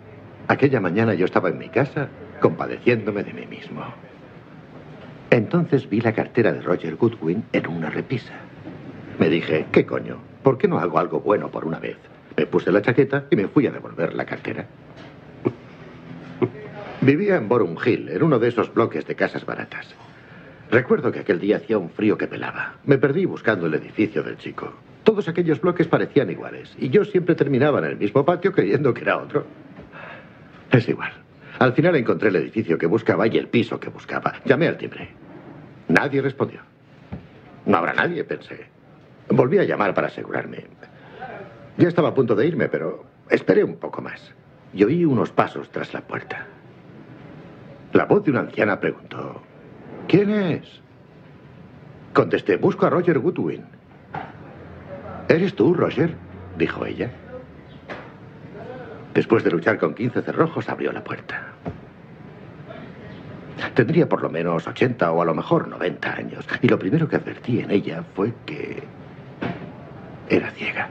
aquella 0.48 0.80
mañana 0.80 1.14
yo 1.14 1.26
estaba 1.26 1.50
en 1.50 1.58
mi 1.58 1.70
casa 1.70 2.10
compadeciéndome 2.40 3.24
de 3.24 3.34
mí 3.34 3.46
mismo. 3.48 3.84
Entonces 5.30 5.90
vi 5.90 6.02
la 6.02 6.14
cartera 6.14 6.54
de 6.54 6.62
Roger 6.62 6.96
Goodwin 6.96 7.44
en 7.52 7.68
una 7.68 7.90
repisa. 7.90 8.34
Me 9.20 9.30
dije, 9.30 9.66
¿qué 9.72 9.86
coño? 9.86 10.20
¿Por 10.44 10.58
qué 10.58 10.68
no 10.68 10.80
hago 10.80 11.00
algo 11.00 11.20
bueno 11.20 11.50
por 11.50 11.66
una 11.66 11.80
vez? 11.80 11.98
Me 12.36 12.46
puse 12.46 12.72
la 12.72 12.82
chaqueta 12.82 13.26
y 13.30 13.36
me 13.36 13.48
fui 13.48 13.68
a 13.68 13.72
devolver 13.72 14.14
la 14.14 14.26
cartera. 14.26 14.66
Vivía 17.02 17.36
en 17.36 17.50
Borum 17.50 17.76
Hill, 17.84 18.10
en 18.10 18.24
uno 18.24 18.40
de 18.40 18.50
esos 18.50 18.74
bloques 18.74 19.06
de 19.08 19.16
casas 19.16 19.46
baratas. 19.46 19.94
Recuerdo 20.70 21.12
que 21.12 21.20
aquel 21.20 21.40
día 21.40 21.58
hacía 21.58 21.78
un 21.78 21.90
frío 21.90 22.18
que 22.18 22.28
pelaba. 22.28 22.76
Me 22.86 22.98
perdí 22.98 23.26
buscando 23.26 23.68
el 23.68 23.74
edificio 23.74 24.22
del 24.22 24.38
chico. 24.38 24.74
Todos 25.04 25.30
aquellos 25.30 25.62
bloques 25.62 25.88
parecían 25.88 26.30
iguales 26.30 26.76
y 26.78 26.90
yo 26.90 27.06
siempre 27.06 27.36
terminaba 27.36 27.80
en 27.80 27.86
el 27.86 27.98
mismo 27.98 28.26
patio 28.26 28.52
creyendo 28.52 28.94
que 28.94 29.02
era 29.02 29.18
otro. 29.18 29.46
Es 30.72 30.88
igual. 30.90 31.14
Al 31.60 31.74
final 31.74 31.96
encontré 31.96 32.30
el 32.30 32.36
edificio 32.36 32.78
que 32.78 32.86
buscaba 32.86 33.26
y 33.28 33.38
el 33.38 33.48
piso 33.48 33.80
que 33.80 33.90
buscaba. 33.90 34.36
Llamé 34.46 34.68
al 34.68 34.78
timbre. 34.78 35.10
Nadie 35.88 36.22
respondió. 36.22 36.60
No 37.66 37.78
habrá 37.78 37.94
nadie, 37.94 38.24
pensé. 38.26 38.68
Volví 39.30 39.58
a 39.58 39.64
llamar 39.64 39.94
para 39.94 40.08
asegurarme. 40.08 40.66
Ya 41.78 41.88
estaba 41.88 42.10
a 42.10 42.14
punto 42.14 42.36
de 42.36 42.48
irme, 42.48 42.70
pero 42.70 43.06
esperé 43.30 43.64
un 43.64 43.78
poco 43.78 44.02
más. 44.02 44.22
Y 44.74 44.84
oí 44.84 45.06
unos 45.06 45.32
pasos 45.32 45.70
tras 45.70 45.94
la 45.94 46.02
puerta. 46.02 46.48
La 47.94 48.06
voz 48.06 48.24
de 48.24 48.32
una 48.32 48.42
anciana 48.42 48.80
preguntó, 48.80 49.42
¿quién 50.08 50.30
es? 50.30 50.82
Contesté, 52.14 52.58
busco 52.58 52.86
a 52.86 52.90
Roger 52.90 53.20
Goodwin. 53.20 53.66
¿Eres 55.30 55.56
tú, 55.56 55.74
Roger? 55.74 56.16
dijo 56.58 56.86
ella. 56.86 57.12
Después 59.14 59.44
de 59.44 59.52
luchar 59.52 59.78
con 59.78 59.94
15 59.94 60.22
cerrojos, 60.22 60.70
abrió 60.70 60.92
la 60.92 61.04
puerta. 61.04 61.54
Tendría 63.74 64.10
por 64.10 64.24
lo 64.24 64.30
menos 64.30 64.68
80 64.68 65.12
o 65.12 65.22
a 65.22 65.26
lo 65.26 65.36
mejor 65.36 65.68
90 65.68 66.12
años. 66.12 66.46
Y 66.62 66.68
lo 66.68 66.80
primero 66.80 67.08
que 67.08 67.16
advertí 67.16 67.60
en 67.60 67.70
ella 67.72 68.04
fue 68.16 68.34
que 68.46 68.84
era 70.30 70.52
ciega. 70.52 70.90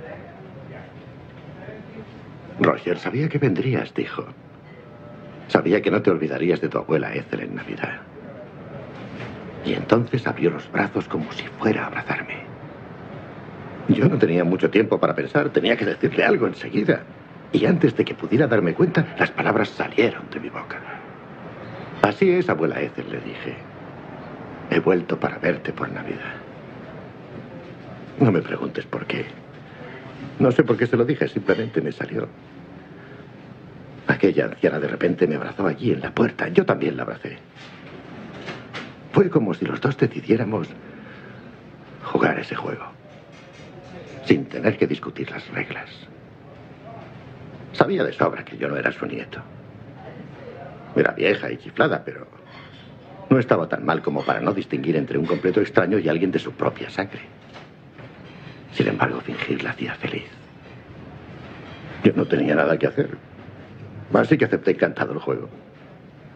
Roger, 2.61 2.99
sabía 2.99 3.29
que 3.29 3.39
vendrías, 3.39 3.93
dijo. 3.95 4.25
Sabía 5.49 5.83
que 5.83 5.91
no 5.91 6.03
te 6.03 6.11
olvidarías 6.11 6.61
de 6.61 6.69
tu 6.69 6.79
abuela 6.79 7.15
Ethel 7.15 7.41
en 7.41 7.55
Navidad. 7.55 8.01
Y 9.65 9.75
entonces 9.75 10.27
abrió 10.27 10.51
los 10.51 10.71
brazos 10.71 11.07
como 11.09 11.31
si 11.33 11.45
fuera 11.59 11.85
a 11.85 11.87
abrazarme. 11.89 12.37
Yo 13.89 14.09
no 14.09 14.19
tenía 14.19 14.45
mucho 14.45 14.71
tiempo 14.71 14.99
para 14.99 15.15
pensar, 15.15 15.51
tenía 15.51 15.77
que 15.77 15.85
decirle 15.85 16.25
algo 16.25 16.47
enseguida. 16.47 17.03
Y 17.53 17.67
antes 17.67 17.97
de 17.97 18.05
que 18.05 18.15
pudiera 18.15 18.47
darme 18.47 18.75
cuenta, 18.75 19.15
las 19.19 19.31
palabras 19.31 19.69
salieron 19.69 20.29
de 20.31 20.41
mi 20.41 20.49
boca. 20.49 20.81
Así 22.03 22.31
es, 22.31 22.49
abuela 22.49 22.81
Ethel, 22.81 23.11
le 23.11 23.21
dije. 23.21 23.57
He 24.71 24.81
vuelto 24.81 25.19
para 25.21 25.39
verte 25.39 25.73
por 25.73 25.91
Navidad. 25.91 26.46
No 28.21 28.33
me 28.33 28.41
preguntes 28.41 28.87
por 28.87 29.07
qué. 29.07 29.27
No 30.39 30.51
sé 30.51 30.65
por 30.65 30.77
qué 30.77 30.87
se 30.87 30.97
lo 30.97 31.05
dije, 31.05 31.29
simplemente 31.29 31.81
me 31.81 31.93
salió. 31.93 32.29
Aquella 34.07 34.47
anciana 34.47 34.79
de 34.79 34.89
repente 34.89 35.27
me 35.27 35.35
abrazó 35.35 35.67
allí 35.67 35.93
en 35.93 36.01
la 36.01 36.15
puerta. 36.15 36.49
Yo 36.49 36.65
también 36.65 36.97
la 36.97 37.03
abracé. 37.03 37.39
Fue 39.13 39.29
como 39.29 39.55
si 39.55 39.65
los 39.65 39.81
dos 39.81 39.97
decidiéramos 39.97 40.69
jugar 42.05 42.39
ese 42.39 42.55
juego, 42.55 42.85
sin 44.25 44.47
tener 44.47 44.79
que 44.79 44.87
discutir 44.87 45.31
las 45.31 45.49
reglas. 45.49 45.91
Sabía 47.73 48.05
de 48.05 48.13
sobra 48.13 48.45
que 48.45 48.57
yo 48.57 48.69
no 48.69 48.77
era 48.77 48.93
su 48.93 49.07
nieto. 49.07 49.41
Era 50.95 51.13
vieja 51.13 51.51
y 51.51 51.59
chiflada, 51.59 52.03
pero 52.05 52.27
no 53.29 53.39
estaba 53.39 53.69
tan 53.69 53.85
mal 53.85 54.01
como 54.03 54.25
para 54.25 54.41
no 54.41 54.53
distinguir 54.53 54.97
entre 54.97 55.19
un 55.19 55.27
completo 55.27 55.61
extraño 55.61 55.99
y 55.99 56.09
alguien 56.09 56.31
de 56.31 56.39
su 56.39 56.53
propia 56.53 56.89
sangre. 56.89 57.21
Sin 58.77 58.89
embargo, 58.89 59.23
fingir 59.23 59.63
la 59.63 59.71
hacía 59.71 59.95
feliz. 59.95 60.29
Yo 62.05 62.13
no 62.15 62.27
tenía 62.27 62.55
nada 62.55 62.79
que 62.79 62.87
hacer. 62.87 63.09
Así 64.13 64.37
que 64.37 64.45
acepté 64.45 64.73
encantado 64.73 65.15
el 65.15 65.19
juego. 65.19 65.49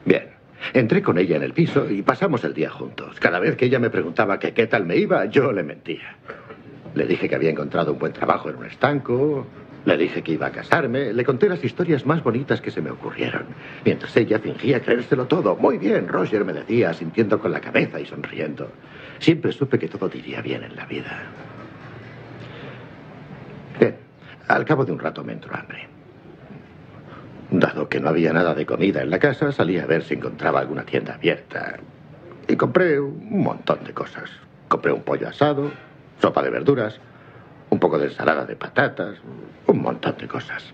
Bien, 0.07 0.31
entré 0.73 1.03
con 1.03 1.19
ella 1.19 1.37
en 1.37 1.43
el 1.43 1.53
piso 1.53 1.91
y 1.91 2.01
pasamos 2.01 2.43
el 2.45 2.55
día 2.55 2.71
juntos. 2.71 3.21
Cada 3.21 3.41
vez 3.41 3.57
que 3.57 3.67
ella 3.67 3.79
me 3.79 3.91
preguntaba 3.91 4.39
qué 4.39 4.67
tal 4.67 4.87
me 4.87 4.97
iba, 4.97 5.27
yo 5.27 5.53
le 5.53 5.63
mentía. 5.63 6.17
Le 6.95 7.07
dije 7.07 7.29
que 7.29 7.35
había 7.35 7.51
encontrado 7.51 7.93
un 7.93 7.99
buen 7.99 8.15
trabajo 8.15 8.49
en 8.49 8.57
un 8.57 8.65
estanco, 8.65 9.47
le 9.85 9.99
dije 9.99 10.23
que 10.23 10.33
iba 10.33 10.47
a 10.47 10.51
casarme, 10.51 11.13
le 11.13 11.25
conté 11.25 11.47
las 11.47 11.63
historias 11.63 12.07
más 12.07 12.23
bonitas 12.23 12.63
que 12.63 12.71
se 12.71 12.81
me 12.81 12.91
ocurrieron, 12.91 13.45
mientras 13.85 14.17
ella 14.17 14.39
fingía 14.39 14.81
creérselo 14.81 15.27
todo. 15.27 15.57
Muy 15.57 15.77
bien, 15.77 16.09
Roger 16.09 16.47
me 16.47 16.55
decía, 16.55 16.95
sintiendo 16.95 17.39
con 17.39 17.53
la 17.53 17.61
cabeza 17.61 18.01
y 18.01 18.07
sonriendo. 18.07 18.73
Siempre 19.19 19.53
supe 19.53 19.79
que 19.79 19.89
todo 19.89 20.11
iría 20.15 20.41
bien 20.41 20.65
en 20.65 20.75
la 20.75 20.87
vida. 20.87 21.23
Al 24.51 24.65
cabo 24.65 24.85
de 24.85 24.91
un 24.91 24.99
rato 24.99 25.23
me 25.23 25.33
entró 25.33 25.55
hambre. 25.55 25.87
Dado 27.53 27.89
que 27.89 28.01
no 28.01 28.09
había 28.09 28.33
nada 28.33 28.53
de 28.53 28.67
comida 28.67 29.01
en 29.01 29.09
la 29.09 29.21
casa, 29.21 29.53
salí 29.53 29.79
a 29.79 29.87
ver 29.87 30.03
si 30.03 30.15
encontraba 30.15 30.59
alguna 30.59 30.83
tienda 30.83 31.15
abierta. 31.15 31.79
Y 32.49 32.57
compré 32.57 32.99
un 32.99 33.45
montón 33.45 33.85
de 33.85 33.95
cosas. 33.95 34.29
Compré 34.67 34.91
un 34.91 35.03
pollo 35.03 35.29
asado, 35.29 35.71
sopa 36.21 36.43
de 36.43 36.51
verduras, 36.51 36.99
un 37.71 37.79
poco 37.79 37.97
de 37.97 38.07
ensalada 38.07 38.45
de 38.45 38.57
patatas, 38.57 39.19
un 39.69 39.83
montón 39.83 40.17
de 40.19 40.27
cosas. 40.27 40.65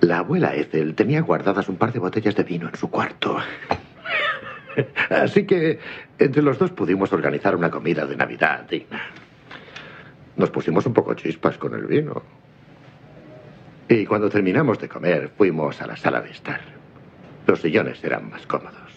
La 0.00 0.18
abuela 0.18 0.56
Ethel 0.56 0.96
tenía 0.96 1.20
guardadas 1.20 1.68
un 1.68 1.76
par 1.76 1.92
de 1.92 2.00
botellas 2.00 2.34
de 2.34 2.42
vino 2.42 2.68
en 2.68 2.74
su 2.74 2.90
cuarto. 2.90 3.36
Así 5.10 5.46
que 5.46 5.78
entre 6.18 6.42
los 6.42 6.58
dos 6.58 6.72
pudimos 6.72 7.12
organizar 7.12 7.54
una 7.54 7.70
comida 7.70 8.04
de 8.04 8.16
Navidad 8.16 8.66
digna. 8.68 9.00
Nos 10.36 10.50
pusimos 10.50 10.86
un 10.86 10.94
poco 10.94 11.14
chispas 11.14 11.58
con 11.58 11.74
el 11.74 11.86
vino. 11.86 12.22
Y 13.88 14.06
cuando 14.06 14.30
terminamos 14.30 14.78
de 14.78 14.88
comer, 14.88 15.30
fuimos 15.36 15.80
a 15.82 15.86
la 15.86 15.96
sala 15.96 16.20
de 16.20 16.30
estar. 16.30 16.60
Los 17.46 17.60
sillones 17.60 18.02
eran 18.02 18.30
más 18.30 18.46
cómodos. 18.46 18.92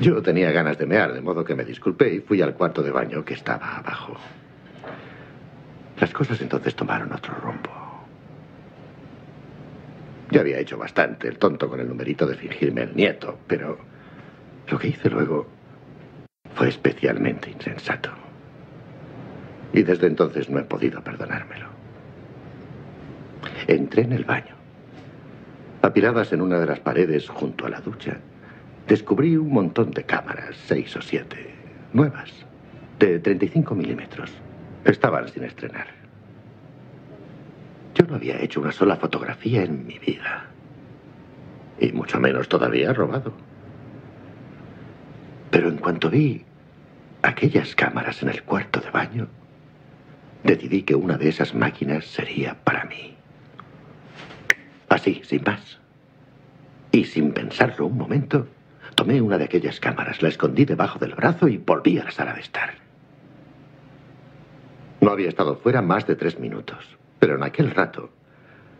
Yo 0.00 0.22
tenía 0.22 0.50
ganas 0.50 0.78
de 0.78 0.86
mear, 0.86 1.12
de 1.12 1.20
modo 1.20 1.44
que 1.44 1.54
me 1.54 1.64
disculpé 1.64 2.12
y 2.14 2.20
fui 2.20 2.42
al 2.42 2.54
cuarto 2.54 2.82
de 2.82 2.90
baño 2.90 3.24
que 3.24 3.34
estaba 3.34 3.76
abajo. 3.76 4.16
Las 6.00 6.12
cosas 6.12 6.40
entonces 6.40 6.74
tomaron 6.74 7.12
otro 7.12 7.34
rumbo. 7.34 7.70
Ya 10.30 10.40
había 10.40 10.58
hecho 10.58 10.76
bastante 10.76 11.28
el 11.28 11.38
tonto 11.38 11.68
con 11.68 11.80
el 11.80 11.88
numerito 11.88 12.26
de 12.26 12.34
fingirme 12.34 12.82
el 12.82 12.96
nieto, 12.96 13.38
pero 13.46 13.78
lo 14.68 14.78
que 14.78 14.88
hice 14.88 15.08
luego 15.10 15.46
fue 16.54 16.68
especialmente 16.68 17.50
insensato. 17.50 18.23
Y 19.74 19.82
desde 19.82 20.06
entonces 20.06 20.48
no 20.48 20.60
he 20.60 20.62
podido 20.62 21.02
perdonármelo. 21.02 21.66
Entré 23.66 24.02
en 24.02 24.12
el 24.12 24.24
baño. 24.24 24.54
Apiladas 25.82 26.32
en 26.32 26.40
una 26.40 26.60
de 26.60 26.66
las 26.66 26.78
paredes 26.78 27.28
junto 27.28 27.66
a 27.66 27.70
la 27.70 27.80
ducha, 27.80 28.18
descubrí 28.86 29.36
un 29.36 29.52
montón 29.52 29.90
de 29.90 30.04
cámaras, 30.04 30.56
seis 30.66 30.94
o 30.96 31.02
siete, 31.02 31.50
nuevas, 31.92 32.30
de 33.00 33.18
35 33.18 33.74
milímetros. 33.74 34.30
Estaban 34.84 35.28
sin 35.28 35.42
estrenar. 35.42 35.88
Yo 37.96 38.06
no 38.06 38.14
había 38.14 38.40
hecho 38.40 38.60
una 38.60 38.72
sola 38.72 38.96
fotografía 38.96 39.64
en 39.64 39.86
mi 39.86 39.98
vida. 39.98 40.46
Y 41.80 41.90
mucho 41.90 42.20
menos 42.20 42.48
todavía 42.48 42.92
robado. 42.92 43.32
Pero 45.50 45.68
en 45.68 45.78
cuanto 45.78 46.10
vi 46.10 46.44
aquellas 47.22 47.74
cámaras 47.74 48.22
en 48.22 48.28
el 48.28 48.42
cuarto 48.44 48.80
de 48.80 48.90
baño, 48.90 49.28
decidí 50.44 50.82
que 50.82 50.94
una 50.94 51.16
de 51.16 51.28
esas 51.28 51.54
máquinas 51.54 52.04
sería 52.04 52.54
para 52.62 52.84
mí. 52.84 53.16
Así, 54.88 55.22
sin 55.24 55.42
más. 55.42 55.80
Y 56.92 57.04
sin 57.04 57.32
pensarlo 57.32 57.86
un 57.86 57.96
momento, 57.96 58.46
tomé 58.94 59.20
una 59.20 59.38
de 59.38 59.44
aquellas 59.44 59.80
cámaras, 59.80 60.22
la 60.22 60.28
escondí 60.28 60.64
debajo 60.64 60.98
del 60.98 61.14
brazo 61.14 61.48
y 61.48 61.56
volví 61.56 61.98
a 61.98 62.04
la 62.04 62.10
sala 62.12 62.34
de 62.34 62.40
estar. 62.40 62.74
No 65.00 65.10
había 65.10 65.28
estado 65.28 65.56
fuera 65.56 65.82
más 65.82 66.06
de 66.06 66.14
tres 66.14 66.38
minutos, 66.38 66.96
pero 67.18 67.34
en 67.34 67.42
aquel 67.42 67.70
rato 67.72 68.10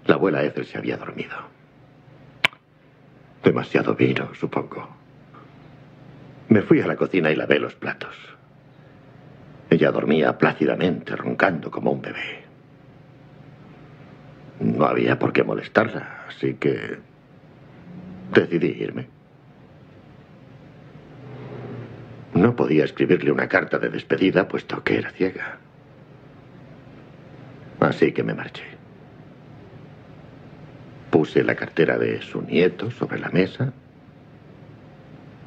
la 0.06 0.14
abuela 0.14 0.44
Ethel 0.44 0.66
se 0.66 0.78
había 0.78 0.96
dormido. 0.96 1.34
Demasiado 3.42 3.94
vino, 3.94 4.34
supongo. 4.34 4.88
Me 6.48 6.62
fui 6.62 6.80
a 6.80 6.86
la 6.86 6.96
cocina 6.96 7.30
y 7.30 7.36
lavé 7.36 7.58
los 7.58 7.74
platos. 7.74 8.14
Ella 9.74 9.90
dormía 9.90 10.38
plácidamente, 10.38 11.16
roncando 11.16 11.68
como 11.68 11.90
un 11.90 12.00
bebé. 12.00 12.44
No 14.60 14.84
había 14.84 15.18
por 15.18 15.32
qué 15.32 15.42
molestarla, 15.42 16.26
así 16.28 16.54
que 16.54 16.98
decidí 18.32 18.68
irme. 18.68 19.08
No 22.34 22.54
podía 22.54 22.84
escribirle 22.84 23.32
una 23.32 23.48
carta 23.48 23.80
de 23.80 23.88
despedida 23.88 24.46
puesto 24.46 24.84
que 24.84 24.98
era 24.98 25.10
ciega. 25.10 25.58
Así 27.80 28.12
que 28.12 28.22
me 28.22 28.34
marché. 28.34 28.62
Puse 31.10 31.42
la 31.42 31.56
cartera 31.56 31.98
de 31.98 32.22
su 32.22 32.42
nieto 32.42 32.92
sobre 32.92 33.18
la 33.18 33.30
mesa, 33.30 33.72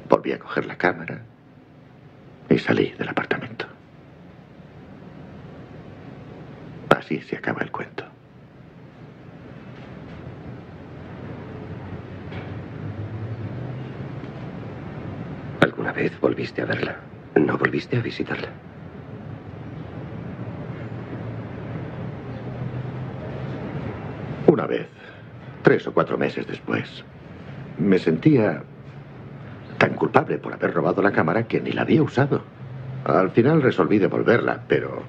volví 0.06 0.32
a 0.32 0.38
coger 0.38 0.66
la 0.66 0.76
cámara 0.76 1.22
y 2.50 2.58
salí 2.58 2.90
del 2.98 3.08
apartamento. 3.08 3.77
Así 6.98 7.20
se 7.20 7.36
acaba 7.36 7.62
el 7.62 7.70
cuento. 7.70 8.02
¿Alguna 15.60 15.92
vez 15.92 16.20
volviste 16.20 16.62
a 16.62 16.64
verla? 16.64 16.96
¿No 17.36 17.56
volviste 17.56 17.98
a 17.98 18.00
visitarla? 18.00 18.48
Una 24.48 24.66
vez, 24.66 24.88
tres 25.62 25.86
o 25.86 25.94
cuatro 25.94 26.18
meses 26.18 26.48
después, 26.48 27.04
me 27.78 28.00
sentía 28.00 28.64
tan 29.78 29.94
culpable 29.94 30.38
por 30.38 30.52
haber 30.52 30.74
robado 30.74 31.00
la 31.00 31.12
cámara 31.12 31.46
que 31.46 31.60
ni 31.60 31.70
la 31.70 31.82
había 31.82 32.02
usado. 32.02 32.42
Al 33.04 33.30
final 33.30 33.62
resolví 33.62 33.98
devolverla, 34.00 34.64
pero 34.66 35.04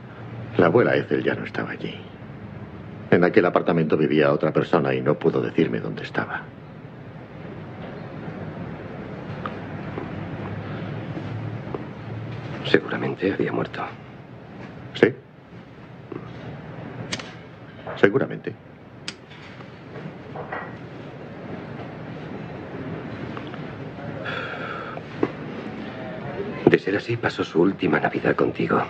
la 0.58 0.66
abuela 0.66 0.96
Ethel 0.96 1.24
ya 1.24 1.36
no 1.36 1.46
estaba 1.46 1.72
allí. 1.72 1.96
En 3.12 3.24
aquel 3.24 3.46
apartamento 3.46 3.98
vivía 3.98 4.32
otra 4.32 4.52
persona 4.54 4.94
y 4.94 5.02
no 5.02 5.18
pudo 5.18 5.42
decirme 5.42 5.80
dónde 5.80 6.04
estaba. 6.04 6.44
Seguramente 12.66 13.34
había 13.34 13.52
muerto. 13.52 13.82
¿Sí? 14.94 15.14
Seguramente. 17.96 18.54
De 26.66 26.78
ser 26.78 26.96
así, 26.96 27.18
pasó 27.18 27.44
su 27.44 27.62
última 27.62 28.00
Navidad 28.00 28.36
contigo. 28.36 28.84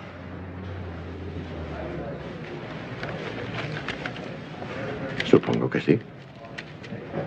Supongo 5.29 5.69
que 5.69 5.79
sí. 5.79 5.99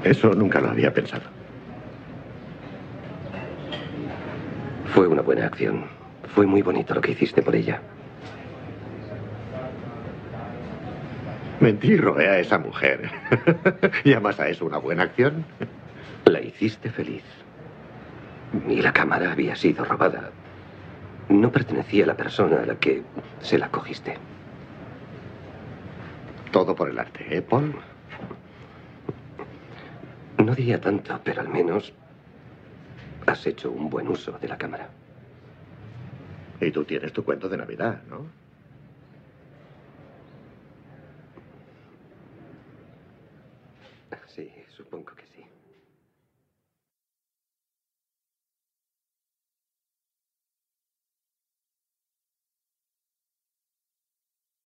Eso 0.03 0.35
nunca 0.35 0.61
lo 0.61 0.71
había 0.71 0.93
pensado. 0.93 1.23
Fue 4.93 5.07
una 5.07 5.23
buena 5.23 5.47
acción. 5.47 5.85
Fue 6.35 6.47
muy 6.47 6.63
bonito 6.63 6.95
lo 6.95 7.01
que 7.01 7.13
hiciste 7.13 7.43
por 7.43 7.55
ella. 7.55 7.81
Robé 11.97 12.29
a 12.29 12.39
esa 12.41 12.59
mujer. 12.59 13.09
¿Llamas 14.05 14.41
a 14.41 14.49
eso 14.49 14.67
una 14.67 14.79
buena 14.79 15.05
acción? 15.05 15.45
La 16.25 16.41
hiciste 16.41 16.91
feliz. 16.91 17.23
Y 18.69 18.83
la 18.83 18.93
cámara 18.93 19.31
había 19.31 19.55
sido 19.55 19.85
robada. 19.85 20.31
No 21.29 21.53
pertenecía 21.53 22.05
a 22.05 22.09
la 22.09 22.17
persona 22.17 22.63
a 22.63 22.67
la 22.67 22.75
que 22.75 23.03
se 23.41 23.59
la 23.59 23.69
cogiste. 23.69 24.17
Todo 26.51 26.75
por 26.75 26.91
el 26.91 26.99
arte, 26.99 27.25
¿eh, 27.31 27.43
Paul? 27.43 27.77
No 30.43 30.57
diría 30.57 30.81
tanto, 30.81 31.21
pero 31.23 31.41
al 31.41 31.49
menos 31.49 31.93
has 33.27 33.47
hecho 33.47 33.71
un 33.71 33.89
buen 33.89 34.09
uso 34.09 34.33
de 34.33 34.49
la 34.49 34.59
cámara. 34.59 34.89
Y 36.61 36.71
tú 36.73 36.85
tienes 36.85 37.13
tu 37.13 37.25
cuento 37.25 37.49
de 37.49 37.57
Navidad, 37.59 38.03
¿no? 38.11 38.27
Sí, 44.27 44.51
supongo 44.77 45.13
que 45.15 45.27
sí. 45.27 45.32